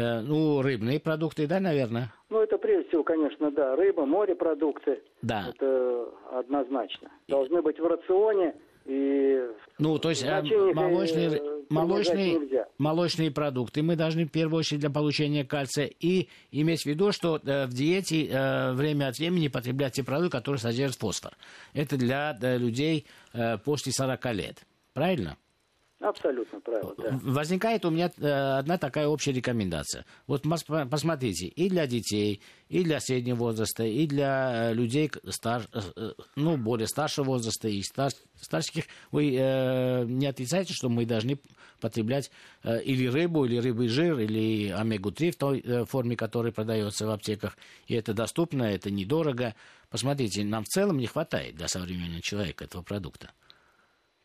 Э, 0.00 0.20
ну, 0.20 0.62
рыбные 0.62 0.98
продукты, 0.98 1.46
да, 1.46 1.60
наверное? 1.60 2.12
Ну, 2.30 2.40
это 2.40 2.56
прежде 2.56 2.88
всего, 2.88 3.04
конечно, 3.04 3.50
да, 3.50 3.76
рыба, 3.76 4.06
морепродукты. 4.06 5.02
Да. 5.20 5.48
Это 5.54 6.08
однозначно. 6.32 7.10
Должны 7.28 7.60
быть 7.60 7.78
в 7.78 7.84
рационе 7.84 8.54
и... 8.86 9.46
Ну, 9.78 9.98
то 9.98 10.08
есть 10.08 10.24
э, 10.24 10.42
молочные, 10.72 11.42
молочные, 11.68 12.66
молочные 12.78 13.30
продукты 13.30 13.82
мы 13.82 13.94
должны 13.94 14.24
в 14.24 14.30
первую 14.30 14.60
очередь 14.60 14.80
для 14.80 14.90
получения 14.90 15.44
кальция 15.44 15.90
и 16.00 16.28
иметь 16.50 16.82
в 16.82 16.86
виду, 16.86 17.12
что 17.12 17.36
э, 17.36 17.66
в 17.66 17.74
диете 17.74 18.72
время 18.72 19.08
от 19.08 19.18
времени 19.18 19.48
потреблять 19.48 19.94
те 19.94 20.02
продукты, 20.02 20.38
которые 20.38 20.60
содержат 20.60 20.96
фосфор. 20.98 21.32
Это 21.74 21.98
для, 21.98 22.36
людей 22.56 23.06
после 23.64 23.92
40 23.92 24.24
лет. 24.32 24.56
Правильно? 24.94 25.36
Абсолютно 26.00 26.60
правильно, 26.60 26.94
да. 26.96 27.20
Возникает 27.22 27.84
у 27.84 27.90
меня 27.90 28.10
э, 28.16 28.58
одна 28.58 28.78
такая 28.78 29.06
общая 29.06 29.32
рекомендация. 29.32 30.06
Вот 30.26 30.44
посмотрите, 30.90 31.46
и 31.46 31.68
для 31.68 31.86
детей, 31.86 32.40
и 32.70 32.82
для 32.84 33.00
среднего 33.00 33.36
возраста, 33.36 33.84
и 33.84 34.06
для 34.06 34.70
э, 34.70 34.74
людей 34.74 35.10
стар, 35.28 35.62
э, 35.74 36.12
ну, 36.36 36.56
более 36.56 36.86
старшего 36.86 37.26
возраста, 37.26 37.68
и 37.68 37.82
стар, 37.82 38.12
старших, 38.40 38.86
вы 39.10 39.36
э, 39.36 40.04
не 40.06 40.26
отрицаете, 40.26 40.72
что 40.72 40.88
мы 40.88 41.04
должны 41.04 41.38
потреблять 41.80 42.30
э, 42.62 42.82
или 42.82 43.06
рыбу, 43.06 43.44
или 43.44 43.58
рыбный 43.58 43.88
жир, 43.88 44.18
или 44.20 44.70
омегу-3 44.70 45.32
в 45.32 45.36
той 45.36 45.60
э, 45.60 45.84
форме, 45.84 46.16
которая 46.16 46.50
продается 46.50 47.06
в 47.06 47.10
аптеках. 47.10 47.58
И 47.88 47.94
это 47.94 48.14
доступно, 48.14 48.62
это 48.62 48.90
недорого. 48.90 49.54
Посмотрите, 49.90 50.44
нам 50.44 50.64
в 50.64 50.68
целом 50.68 50.96
не 50.96 51.06
хватает 51.06 51.56
для 51.56 51.68
современного 51.68 52.22
человека 52.22 52.64
этого 52.64 52.80
продукта. 52.80 53.32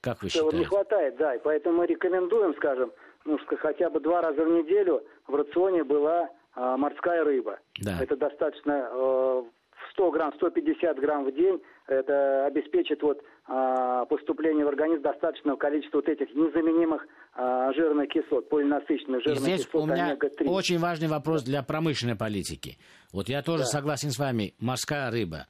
Как 0.05 0.21
вы 0.23 0.29
считаете? 0.29 0.57
Не 0.57 0.65
хватает, 0.65 1.17
да. 1.17 1.35
И 1.35 1.39
поэтому 1.43 1.79
мы 1.79 1.87
рекомендуем, 1.87 2.55
скажем, 2.55 2.91
ну, 3.25 3.37
хотя 3.59 3.89
бы 3.89 3.99
два 3.99 4.21
раза 4.21 4.43
в 4.45 4.49
неделю 4.49 5.03
в 5.27 5.35
рационе 5.35 5.83
была 5.83 6.29
э, 6.55 6.75
морская 6.77 7.23
рыба. 7.23 7.59
Да. 7.81 7.97
Это 7.99 8.15
достаточно 8.15 8.87
э, 8.91 9.43
100 9.93 10.11
грамм, 10.11 10.33
150 10.35 10.99
грамм 10.99 11.25
в 11.25 11.31
день, 11.33 11.61
это 11.87 12.45
обеспечит 12.45 13.01
вот, 13.01 13.21
а, 13.47 14.05
поступление 14.05 14.65
в 14.65 14.67
организм 14.67 15.01
достаточного 15.03 15.55
количества 15.55 15.97
вот 15.97 16.09
этих 16.09 16.33
незаменимых 16.35 17.07
а, 17.33 17.71
жирных 17.73 18.09
кислот, 18.09 18.49
полинасыщенных 18.49 19.23
жирных 19.23 19.39
И 19.41 19.43
здесь 19.43 19.65
кислот 19.65 19.83
у 19.83 19.87
меня 19.87 20.07
омега-3. 20.07 20.47
очень 20.49 20.79
важный 20.79 21.07
вопрос 21.07 21.43
для 21.43 21.61
промышленной 21.63 22.15
политики. 22.15 22.77
Вот 23.13 23.29
я 23.29 23.41
тоже 23.41 23.63
Да. 23.63 23.69
согласен 23.69 24.11
с 24.11 24.19
вами. 24.19 24.53
Морская 24.59 25.11
рыба. 25.11 25.47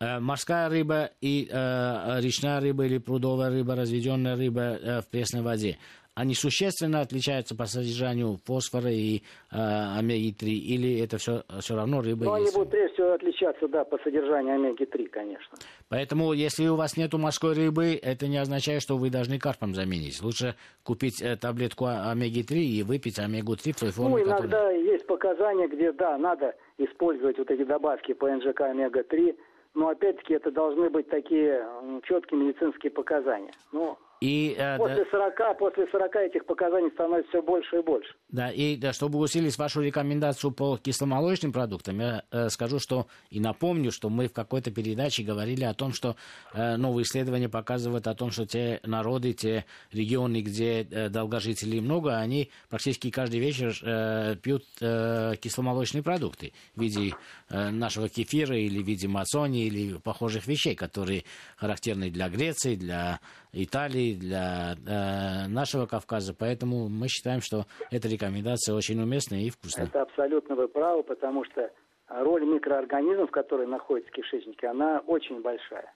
Э, 0.00 0.18
Морская 0.18 0.68
рыба 0.68 1.10
и 1.20 1.48
э, 1.50 2.20
речная 2.20 2.60
рыба 2.60 2.84
или 2.84 2.98
прудовая 2.98 3.50
рыба, 3.50 3.76
разведенная 3.76 4.36
рыба 4.36 4.60
э, 4.60 5.00
в 5.02 5.08
пресной 5.08 5.42
воде, 5.42 5.78
они 6.16 6.34
существенно 6.34 7.00
отличаются 7.00 7.56
по 7.56 7.66
содержанию 7.66 8.38
фосфора 8.44 8.90
и 8.90 9.18
э, 9.18 9.20
омеги-3, 9.52 10.46
или 10.48 10.98
это 11.00 11.18
все, 11.18 11.42
все 11.60 11.76
равно 11.76 12.02
рыба 12.02 12.24
Но 12.24 12.34
они 12.34 12.50
будут 12.52 12.70
прежде 12.70 12.94
всего 12.94 13.12
отличаться, 13.12 13.68
да, 13.68 13.84
по 13.84 13.98
содержанию 13.98 14.54
омеги-3, 14.56 15.06
конечно. 15.08 15.56
Поэтому, 15.88 16.32
если 16.32 16.66
у 16.66 16.74
вас 16.74 16.96
нету 16.96 17.18
морской 17.18 17.54
рыбы, 17.54 17.98
это 18.00 18.26
не 18.26 18.38
означает, 18.38 18.82
что 18.82 18.96
вы 18.96 19.10
должны 19.10 19.38
карпом 19.38 19.74
заменить. 19.76 20.20
Лучше 20.22 20.56
купить 20.82 21.22
э, 21.22 21.36
таблетку 21.36 21.84
о- 21.86 22.10
омеги-3 22.10 22.56
и 22.58 22.82
выпить 22.82 23.18
омегу-3 23.20 23.72
в 23.72 23.76
той 23.80 23.90
форме, 23.92 24.10
Ну, 24.10 24.24
которая- 24.24 24.40
иногда 24.40 24.70
есть 24.72 25.06
показания, 25.06 25.68
где, 25.68 25.92
да, 25.92 26.18
надо 26.18 26.54
использовать 26.78 27.38
вот 27.38 27.48
эти 27.50 27.62
добавки 27.64 28.12
по 28.12 28.28
НЖК 28.28 28.60
омега-3, 28.62 29.36
но 29.74 29.88
опять-таки 29.88 30.34
это 30.34 30.50
должны 30.50 30.88
быть 30.88 31.08
такие 31.08 31.66
четкие 32.04 32.40
медицинские 32.40 32.90
показания. 32.90 33.52
Ну, 33.72 33.98
И, 34.20 34.54
э, 34.56 34.78
да- 34.78 34.78
после 34.78 35.06
40, 35.10 35.58
после 35.58 35.86
40 35.90 36.16
этих 36.16 36.46
показаний 36.46 36.90
становится 36.92 37.28
все 37.30 37.42
больше 37.42 37.76
и 37.76 37.82
больше. 37.82 38.14
Да, 38.28 38.50
и 38.50 38.76
да, 38.76 38.92
чтобы 38.92 39.18
усилить 39.18 39.56
вашу 39.58 39.82
рекомендацию 39.82 40.50
по 40.50 40.76
кисломолочным 40.76 41.52
продуктам, 41.52 42.00
я 42.00 42.22
э, 42.30 42.48
скажу, 42.48 42.78
что 42.78 43.06
и 43.30 43.40
напомню, 43.40 43.90
что 43.90 44.08
мы 44.08 44.28
в 44.28 44.32
какой-то 44.32 44.70
передаче 44.70 45.22
говорили 45.22 45.64
о 45.64 45.74
том, 45.74 45.92
что 45.92 46.16
э, 46.52 46.76
новые 46.76 47.04
исследования 47.04 47.48
показывают 47.48 48.06
о 48.06 48.14
том, 48.14 48.30
что 48.30 48.46
те 48.46 48.80
народы, 48.84 49.32
те 49.32 49.64
регионы, 49.92 50.40
где 50.40 50.82
э, 50.82 51.08
долгожителей 51.08 51.80
много, 51.80 52.16
они 52.16 52.50
практически 52.70 53.10
каждый 53.10 53.40
вечер 53.40 53.76
э, 53.82 54.36
пьют 54.36 54.64
э, 54.80 55.34
кисломолочные 55.40 56.02
продукты 56.02 56.52
в 56.74 56.80
виде 56.80 57.14
э, 57.50 57.70
нашего 57.70 58.08
кефира 58.08 58.56
или 58.56 58.82
в 58.82 58.86
виде 58.86 59.08
мацони 59.08 59.66
или 59.66 59.98
похожих 59.98 60.46
вещей, 60.46 60.74
которые 60.74 61.24
характерны 61.56 62.10
для 62.10 62.28
Греции, 62.28 62.74
для 62.74 63.20
Италии, 63.54 64.14
для 64.14 64.74
э, 64.74 65.48
нашего 65.48 65.86
Кавказа. 65.86 66.34
Поэтому 66.38 66.88
мы 66.88 67.08
считаем, 67.08 67.40
что 67.40 67.64
эта 67.90 68.08
рекомендация 68.08 68.74
очень 68.74 69.00
уместная 69.00 69.40
и 69.40 69.50
вкусная. 69.50 69.86
Это 69.86 70.02
абсолютно 70.02 70.54
вы 70.54 70.68
правы, 70.68 71.02
потому 71.02 71.44
что 71.44 71.70
роль 72.08 72.44
микроорганизмов, 72.44 73.30
которые 73.30 73.68
находятся 73.68 74.10
в 74.10 74.14
кишечнике, 74.14 74.68
она 74.68 74.98
очень 75.06 75.40
большая. 75.40 75.92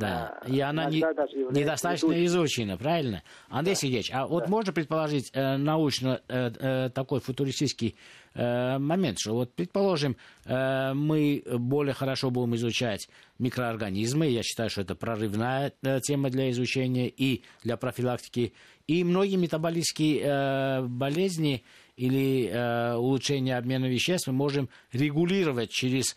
Да, 0.00 0.38
Она 0.40 0.54
и 0.56 0.60
она 0.60 0.84
не, 0.90 0.98
недостаточно 0.98 2.08
ведущей. 2.08 2.26
изучена, 2.26 2.76
правильно? 2.76 3.22
Андрей 3.48 3.74
Сергеевич, 3.76 4.10
а 4.12 4.26
вот 4.26 4.48
можно 4.48 4.72
предположить 4.72 5.30
э, 5.32 5.56
научно 5.56 6.20
э, 6.28 6.50
э, 6.58 6.90
такой 6.90 7.20
футуристический 7.20 7.96
э, 8.34 8.78
момент, 8.78 9.18
что 9.18 9.34
вот, 9.34 9.52
предположим, 9.54 10.16
э, 10.46 10.92
мы 10.94 11.42
более 11.58 11.94
хорошо 11.94 12.30
будем 12.30 12.54
изучать 12.56 13.08
микроорганизмы, 13.38 14.26
я 14.28 14.42
считаю, 14.42 14.70
что 14.70 14.80
это 14.82 14.94
прорывная 14.94 15.72
э, 15.82 16.00
тема 16.00 16.30
для 16.30 16.50
изучения 16.50 17.08
и 17.08 17.42
для 17.62 17.76
профилактики, 17.76 18.54
и 18.86 19.04
многие 19.04 19.36
метаболические 19.36 20.20
э, 20.22 20.82
болезни 20.86 21.62
или 21.96 22.48
э, 22.48 22.94
улучшение 22.94 23.58
обмена 23.58 23.86
веществ 23.86 24.28
мы 24.28 24.32
можем 24.32 24.68
регулировать 24.92 25.70
через 25.70 26.16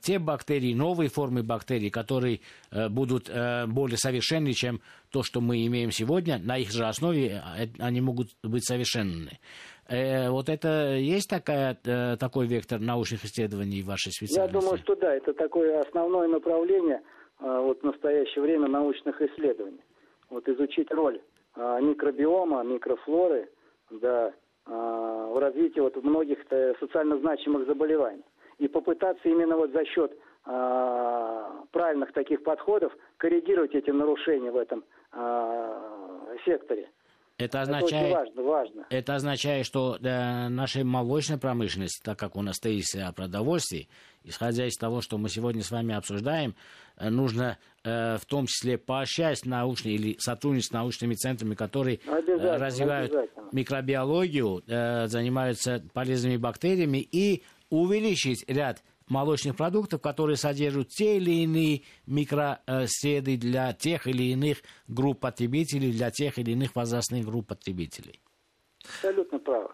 те 0.00 0.18
бактерии, 0.18 0.74
новые 0.74 1.08
формы 1.08 1.42
бактерий, 1.42 1.90
которые 1.90 2.40
э, 2.70 2.88
будут 2.88 3.28
э, 3.28 3.66
более 3.66 3.96
совершенны, 3.96 4.52
чем 4.52 4.80
то, 5.10 5.22
что 5.22 5.40
мы 5.40 5.64
имеем 5.66 5.90
сегодня. 5.90 6.38
На 6.38 6.58
их 6.58 6.70
же 6.70 6.84
основе 6.84 7.42
э, 7.58 7.66
они 7.78 8.00
могут 8.00 8.28
быть 8.42 8.64
совершенны. 8.64 9.38
Э, 9.88 10.30
вот 10.30 10.48
это 10.48 10.94
есть 10.96 11.28
такая, 11.28 11.78
э, 11.84 12.16
такой 12.16 12.46
вектор 12.46 12.80
научных 12.80 13.24
исследований 13.24 13.82
в 13.82 13.86
вашей 13.86 14.08
Я 14.08 14.12
специальности? 14.12 14.60
думаю, 14.60 14.78
что 14.78 14.94
да, 14.96 15.14
это 15.14 15.32
такое 15.32 15.80
основное 15.80 16.28
направление 16.28 17.00
вот 17.38 17.80
в 17.80 17.84
настоящее 17.84 18.42
время 18.42 18.68
научных 18.68 19.20
исследований. 19.22 19.80
Вот 20.28 20.46
изучить 20.46 20.90
роль 20.90 21.22
микробиома, 21.56 22.62
микрофлоры, 22.64 23.48
да, 23.90 24.34
в 24.66 25.38
развитии 25.38 25.80
вот 25.80 25.96
многих 26.02 26.38
э, 26.50 26.74
социально 26.78 27.18
значимых 27.18 27.66
заболеваний. 27.66 28.24
И 28.60 28.68
попытаться 28.68 29.28
именно 29.28 29.56
вот 29.56 29.72
за 29.72 29.84
счет 29.86 30.12
а, 30.44 31.64
правильных 31.72 32.12
таких 32.12 32.42
подходов 32.42 32.92
коррегировать 33.16 33.74
эти 33.74 33.90
нарушения 33.90 34.50
в 34.50 34.56
этом 34.56 34.84
а, 35.12 36.36
секторе. 36.44 36.88
Это 37.38 37.58
Это 37.58 37.62
означает... 37.62 38.14
важно, 38.14 38.42
важно. 38.42 38.86
Это 38.90 39.14
означает, 39.14 39.64
что 39.64 39.96
для 39.98 40.50
нашей 40.50 40.84
молочной 40.84 41.38
промышленности, 41.38 42.02
так 42.04 42.18
как 42.18 42.36
у 42.36 42.42
нас 42.42 42.56
стоит 42.56 42.84
о 42.96 43.12
продовольствии, 43.12 43.88
исходя 44.24 44.66
из 44.66 44.76
того, 44.76 45.00
что 45.00 45.16
мы 45.16 45.30
сегодня 45.30 45.62
с 45.62 45.70
вами 45.70 45.94
обсуждаем, 45.94 46.54
э, 46.98 47.08
нужно 47.08 47.56
э, 47.82 48.18
в 48.18 48.26
том 48.26 48.44
числе 48.46 48.76
поощрять 48.76 49.46
научные 49.46 49.94
или 49.94 50.16
сотрудничать 50.18 50.68
с 50.68 50.72
научными 50.72 51.14
центрами, 51.14 51.54
которые 51.54 52.00
э, 52.06 52.56
развивают 52.58 53.12
микробиологию, 53.52 54.62
э, 54.66 55.06
занимаются 55.06 55.82
полезными 55.94 56.36
бактериями 56.36 56.98
и 56.98 57.42
увеличить 57.70 58.44
ряд 58.48 58.82
молочных 59.08 59.56
продуктов, 59.56 60.00
которые 60.00 60.36
содержат 60.36 60.88
те 60.88 61.16
или 61.16 61.42
иные 61.42 61.82
микроследы 62.06 63.36
для 63.36 63.72
тех 63.72 64.06
или 64.06 64.32
иных 64.32 64.58
групп 64.88 65.20
потребителей, 65.20 65.92
для 65.92 66.10
тех 66.10 66.38
или 66.38 66.52
иных 66.52 66.76
возрастных 66.76 67.24
групп 67.24 67.48
потребителей. 67.48 68.20
Абсолютно 68.84 69.38
правы. 69.38 69.70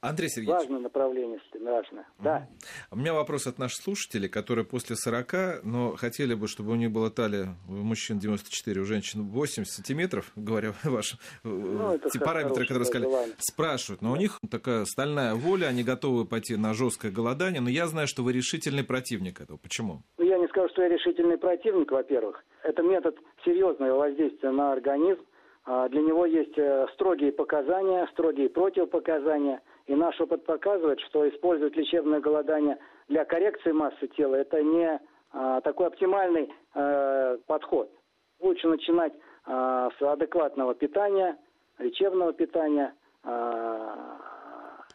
Андрей 0.00 0.30
Сергеевич, 0.30 0.62
Важное 0.62 0.80
направление, 0.80 1.38
важно. 1.60 2.06
Да. 2.20 2.48
у 2.90 2.96
меня 2.96 3.12
вопрос 3.12 3.46
от 3.46 3.58
наших 3.58 3.82
слушателей, 3.82 4.28
которые 4.30 4.64
после 4.64 4.96
40, 4.96 5.62
но 5.62 5.94
хотели 5.96 6.32
бы, 6.32 6.48
чтобы 6.48 6.72
у 6.72 6.74
них 6.74 6.90
была 6.90 7.10
талия 7.10 7.54
у 7.68 7.72
мужчин 7.72 8.18
94, 8.18 8.80
у 8.80 8.84
женщин 8.84 9.22
80 9.28 9.70
сантиметров, 9.70 10.32
говоря 10.36 10.72
ваши 10.84 11.18
Ну, 11.44 11.92
это 11.92 12.08
те 12.08 12.18
хо- 12.18 12.24
параметры, 12.24 12.62
которые 12.64 12.86
сказали, 12.86 13.10
желание. 13.10 13.34
спрашивают. 13.38 14.00
Но 14.00 14.12
у 14.12 14.16
них 14.16 14.38
такая 14.50 14.86
стальная 14.86 15.34
воля, 15.34 15.66
они 15.66 15.82
готовы 15.84 16.24
пойти 16.24 16.56
на 16.56 16.72
жесткое 16.72 17.12
голодание, 17.12 17.60
но 17.60 17.68
я 17.68 17.86
знаю, 17.86 18.06
что 18.08 18.22
вы 18.22 18.32
решительный 18.32 18.84
противник 18.84 19.40
этого. 19.42 19.58
Почему? 19.58 20.02
Ну, 20.16 20.24
я 20.24 20.38
не 20.38 20.48
скажу, 20.48 20.68
что 20.70 20.82
я 20.82 20.88
решительный 20.88 21.36
противник, 21.36 21.90
во-первых. 21.92 22.42
Это 22.62 22.82
метод 22.82 23.16
серьезного 23.44 23.98
воздействия 23.98 24.50
на 24.50 24.72
организм. 24.72 25.20
А, 25.66 25.88
Для 25.90 26.00
него 26.00 26.24
есть 26.24 26.56
э, 26.56 26.86
строгие 26.94 27.32
показания, 27.32 28.08
строгие 28.12 28.48
противопоказания. 28.48 29.60
И 29.90 29.94
наш 29.96 30.20
опыт 30.20 30.44
показывает, 30.44 31.00
что 31.00 31.28
использовать 31.28 31.74
лечебное 31.74 32.20
голодание 32.20 32.78
для 33.08 33.24
коррекции 33.24 33.72
массы 33.72 34.06
тела– 34.16 34.34
это 34.36 34.62
не 34.62 35.00
а, 35.32 35.60
такой 35.62 35.88
оптимальный 35.88 36.48
э, 36.76 37.38
подход. 37.48 37.90
Лучше 38.38 38.68
начинать 38.68 39.12
а, 39.46 39.90
с 39.98 40.00
адекватного 40.00 40.76
питания, 40.76 41.36
лечебного 41.80 42.32
питания, 42.32 42.94
а, 43.24 44.16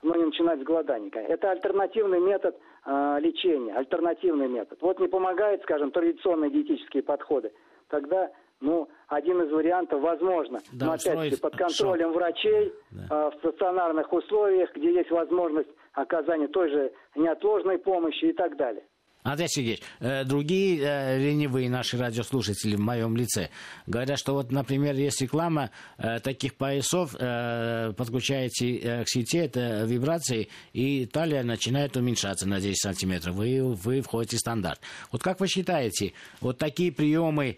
но 0.01 0.15
не 0.15 0.23
начинать 0.27 0.61
с 0.61 0.63
голодания. 0.63 1.11
Это 1.11 1.51
альтернативный 1.51 2.21
метод 2.21 2.57
а, 2.85 3.17
лечения, 3.19 3.75
альтернативный 3.75 4.47
метод. 4.47 4.81
Вот 4.81 5.01
не 5.01 5.09
помогает, 5.09 5.61
скажем, 5.63 5.91
традиционные 5.91 6.51
диетические 6.51 7.03
подходы. 7.03 7.51
Тогда, 7.89 8.31
ну, 8.65 8.89
один 9.07 9.41
из 9.43 9.51
вариантов 9.51 10.01
возможно. 10.01 10.59
Да, 10.73 10.87
но 10.87 10.91
опять-таки 10.93 11.37
под 11.37 11.55
контролем 11.55 12.11
врачей, 12.11 12.73
Да. 12.91 13.27
а, 13.27 13.31
в 13.31 13.35
стационарных 13.35 14.11
условиях, 14.11 14.73
где 14.75 14.93
есть 14.93 15.11
возможность 15.11 15.69
оказания 15.93 16.47
той 16.47 16.69
же 16.69 16.91
неотложной 17.15 17.77
помощи 17.77 18.25
и 18.25 18.33
так 18.33 18.57
далее. 18.57 18.83
Андрей 19.25 19.47
Сергеевич, 19.49 19.81
э, 20.01 20.23
другие 20.23 20.79
э, 20.81 21.17
ленивые 21.17 21.67
наши 21.67 21.97
радиослушатели 21.97 22.75
в 22.75 22.79
моем 22.79 23.17
лице 23.17 23.49
говорят, 23.87 24.19
что 24.19 24.33
вот, 24.33 24.51
например, 24.51 24.93
есть 24.95 25.19
реклама 25.19 25.71
э, 25.97 26.19
таких 26.19 26.53
поясов, 26.53 27.13
подключаете 27.95 29.03
к 29.03 29.09
сети, 29.09 29.37
это 29.37 29.83
вибрации, 29.85 30.49
и 30.73 31.07
талия 31.07 31.43
начинает 31.43 31.97
уменьшаться 31.97 32.47
на 32.47 32.61
10 32.61 32.79
сантиметров. 32.79 33.35
Вы, 33.35 33.73
вы 33.73 34.01
входите 34.01 34.37
в 34.37 34.39
стандарт. 34.39 34.79
Вот 35.11 35.23
как 35.23 35.39
вы 35.39 35.47
считаете, 35.47 36.13
вот 36.39 36.59
такие 36.59 36.91
приемы 36.91 37.57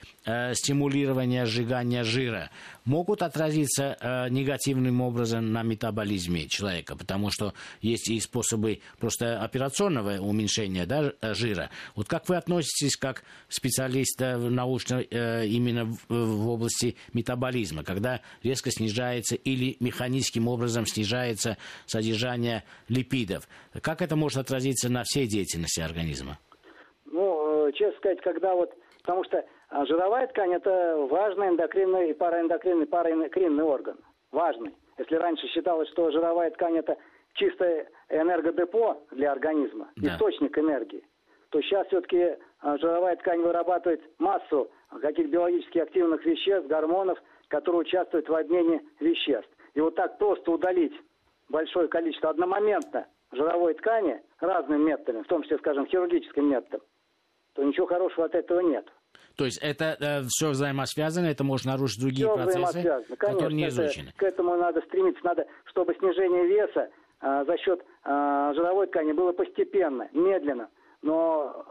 стимулирования 0.54 1.46
сжигания 1.46 2.04
жира 2.04 2.50
могут 2.86 3.22
отразиться 3.22 4.28
негативным 4.30 5.02
образом 5.02 5.52
на 5.52 5.64
метаболизме 5.64 6.48
человека? 6.48 6.96
Потому 6.96 7.30
что 7.32 7.54
есть 7.82 8.10
и 8.10 8.20
способы 8.20 8.80
просто 9.00 9.42
операционного 9.42 10.20
уменьшения 10.20 10.86
да, 10.86 11.12
э, 11.22 11.34
жира. 11.58 11.70
Вот 11.96 12.08
как 12.08 12.30
вы 12.30 12.38
относитесь 12.38 12.96
как 12.98 13.24
специалист 13.50 14.22
э, 14.22 14.38
научно 14.38 15.02
э, 15.10 15.46
именно 15.46 15.86
в, 16.10 16.50
области 16.50 16.96
метаболизма, 17.14 17.84
когда 17.84 18.22
резко 18.44 18.72
снижается 18.72 19.36
или 19.36 19.78
механическим 19.80 20.48
образом 20.48 20.86
снижается 20.86 21.58
содержание 21.86 22.64
липидов? 22.88 23.48
Как 23.82 24.02
это 24.02 24.16
может 24.16 24.40
отразиться 24.40 24.92
на 24.92 25.04
всей 25.04 25.28
деятельности 25.28 25.82
организма? 25.82 26.38
Ну, 27.06 27.68
что, 27.68 27.78
честно 27.78 27.98
сказать, 27.98 28.22
когда 28.22 28.56
вот, 28.56 28.74
потому 29.02 29.24
что 29.26 29.44
а, 29.70 29.86
жировая 29.86 30.28
ткань 30.28 30.54
это 30.54 30.98
важный 31.10 31.50
эндокринный 31.50 32.12
и 32.12 32.14
параэндокринный, 32.14 32.88
параэндокринный 32.88 33.64
орган, 33.64 33.98
важный. 34.32 34.76
Если 34.98 35.16
раньше 35.16 35.48
считалось, 35.48 35.90
что 35.90 36.12
жировая 36.12 36.50
ткань 36.52 36.78
это 36.78 36.98
чистое 37.34 37.88
энергодепо 38.10 38.98
для 39.12 39.32
организма, 39.32 39.90
да. 39.96 40.14
источник 40.14 40.58
энергии, 40.58 41.04
то 41.50 41.62
сейчас 41.62 41.88
все-таки 41.88 42.38
а, 42.60 42.78
жировая 42.78 43.16
ткань 43.16 43.42
вырабатывает 43.42 44.02
массу 44.20 44.70
каких 45.02 45.30
биологически 45.30 45.80
активных 45.80 46.26
веществ, 46.26 46.68
гормонов, 46.68 47.20
которые 47.50 47.82
участвуют 47.82 48.28
в 48.30 48.34
обмене 48.34 48.82
веществ. 49.00 49.50
И 49.74 49.82
вот 49.82 49.96
так 49.96 50.18
просто 50.18 50.52
удалить 50.52 50.94
большое 51.50 51.88
количество 51.88 52.30
одномоментно 52.30 53.06
жировой 53.32 53.74
ткани 53.76 54.22
разными 54.40 54.84
методами, 54.84 55.24
в 55.24 55.28
том 55.28 55.44
числе, 55.44 55.58
скажем, 55.60 55.88
хирургическим 55.88 56.50
методом, 56.50 56.82
то 57.54 57.64
ничего 57.64 57.86
хорошего 57.86 58.26
от 58.26 58.36
этого 58.36 58.62
нет. 58.62 58.88
То 59.36 59.46
есть 59.46 59.60
это 59.62 59.96
э, 60.00 60.24
все 60.30 60.50
взаимосвязано, 60.50 61.28
это 61.28 61.44
может 61.44 61.68
нарушить 61.68 62.02
другие 62.02 62.28
все 62.28 62.36
процессы, 62.36 62.82
Конечно, 62.82 63.16
которые 63.18 63.54
не 63.54 63.68
изучены. 63.68 64.10
Это, 64.10 64.18
к 64.18 64.24
этому 64.24 64.56
надо 64.56 64.82
стремиться, 64.82 65.24
надо, 65.24 65.46
чтобы 65.66 65.94
снижение 65.96 66.48
веса 66.48 66.90
э, 67.22 67.46
за 67.46 67.58
счет 67.58 67.86
э, 68.04 68.52
жировой 68.56 68.88
ткани 68.88 69.12
было 69.12 69.34
постепенно, 69.34 70.10
медленно, 70.12 70.70
но 71.08 71.66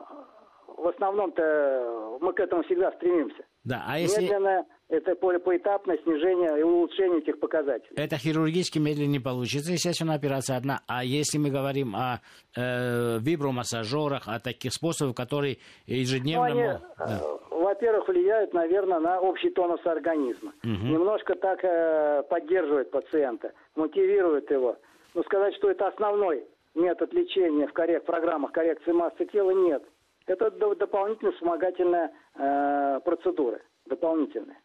в 0.76 0.88
основном-то 0.88 2.18
мы 2.20 2.32
к 2.32 2.40
этому 2.40 2.62
всегда 2.64 2.90
стремимся. 2.92 3.44
Да, 3.64 3.84
а 3.86 3.98
если... 3.98 4.22
Медленно, 4.22 4.64
это 4.88 5.14
поэтапное 5.16 5.98
снижение 5.98 6.60
и 6.60 6.62
улучшение 6.62 7.18
этих 7.18 7.38
показателей. 7.40 7.96
Это 7.96 8.16
хирургически 8.16 8.78
медленно 8.78 9.10
не 9.10 9.18
получится, 9.18 9.72
естественно, 9.72 10.14
операция 10.14 10.56
одна. 10.56 10.80
А 10.86 11.04
если 11.04 11.38
мы 11.38 11.50
говорим 11.50 11.94
о 11.96 12.20
э, 12.56 13.18
вибромассажерах, 13.20 14.28
о 14.28 14.38
таких 14.38 14.72
способах, 14.72 15.16
которые 15.16 15.58
ежедневно... 15.86 16.48
Ну, 16.48 16.60
они, 16.60 16.78
да. 16.98 17.20
во-первых, 17.50 18.08
влияют, 18.08 18.54
наверное, 18.54 19.00
на 19.00 19.20
общий 19.20 19.50
тонус 19.50 19.84
организма. 19.84 20.52
Угу. 20.62 20.86
Немножко 20.86 21.34
так 21.34 21.64
э, 21.64 22.22
поддерживают 22.30 22.90
пациента, 22.90 23.52
мотивируют 23.74 24.50
его. 24.50 24.76
Но 25.14 25.22
сказать, 25.24 25.54
что 25.56 25.70
это 25.70 25.88
основной 25.88 26.44
метод 26.76 27.12
лечения 27.12 27.66
в 27.66 27.72
коррект, 27.72 28.06
программах 28.06 28.52
коррекции 28.52 28.92
массы 28.92 29.26
тела, 29.26 29.50
нет. 29.50 29.82
Это 30.26 30.50
дополнительная 30.50 31.32
вспомогательная 31.32 32.12
э, 32.34 33.00
процедура, 33.04 33.60
дополнительная. 33.86 34.60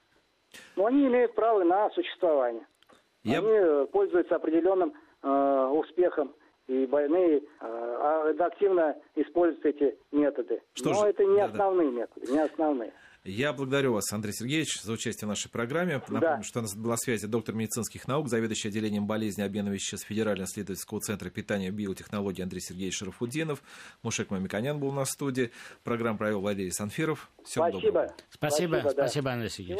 Но 0.75 0.87
они 0.87 1.07
имеют 1.07 1.33
право 1.35 1.63
на 1.63 1.89
существование. 1.91 2.67
Я... 3.23 3.39
Они 3.39 3.49
э, 3.51 3.87
пользуются 3.91 4.35
определенным 4.35 4.93
э, 5.21 5.71
успехом, 5.73 6.33
и 6.67 6.85
больные 6.85 7.37
э, 7.37 7.41
а, 7.59 8.33
активно 8.39 8.95
используют 9.15 9.65
эти 9.65 9.97
методы. 10.11 10.61
Что 10.73 10.89
Но 10.89 10.95
же... 10.95 11.07
это 11.07 11.25
не 11.25 11.41
основные 11.41 11.91
да. 11.91 11.97
методы, 11.97 12.31
не 12.31 12.39
основные. 12.39 12.93
Я 13.23 13.53
благодарю 13.53 13.93
вас, 13.93 14.11
Андрей 14.13 14.33
Сергеевич, 14.33 14.81
за 14.81 14.91
участие 14.93 15.27
в 15.27 15.29
нашей 15.29 15.51
программе. 15.51 15.95
Напомню, 15.95 16.21
да. 16.21 16.41
что 16.41 16.57
у 16.57 16.61
нас 16.63 16.73
была 16.75 16.97
связи 16.97 17.27
доктор 17.27 17.53
медицинских 17.53 18.07
наук, 18.07 18.29
заведующий 18.29 18.69
отделением 18.69 19.05
болезни 19.05 19.43
обмена 19.43 19.69
веществ 19.69 20.07
Федерального 20.07 20.47
исследовательского 20.47 21.01
центра 21.01 21.29
питания 21.29 21.67
и 21.67 21.71
биотехнологий 21.71 22.43
Андрей 22.43 22.61
Сергеевич 22.61 22.97
Шарафудинов. 22.97 23.61
Мушек 24.01 24.31
Мамиканян 24.31 24.79
был 24.79 24.91
на 24.91 25.05
студии. 25.05 25.51
Программу 25.83 26.17
провел 26.17 26.41
Валерий 26.41 26.71
Санфиров. 26.71 27.29
Всего 27.45 27.65
спасибо. 27.69 27.81
доброго. 27.81 28.15
Спасибо, 28.31 28.69
спасибо, 28.71 28.81
да. 28.81 29.03
спасибо 29.03 29.31
Андрей 29.33 29.49
Сергеевич. 29.51 29.79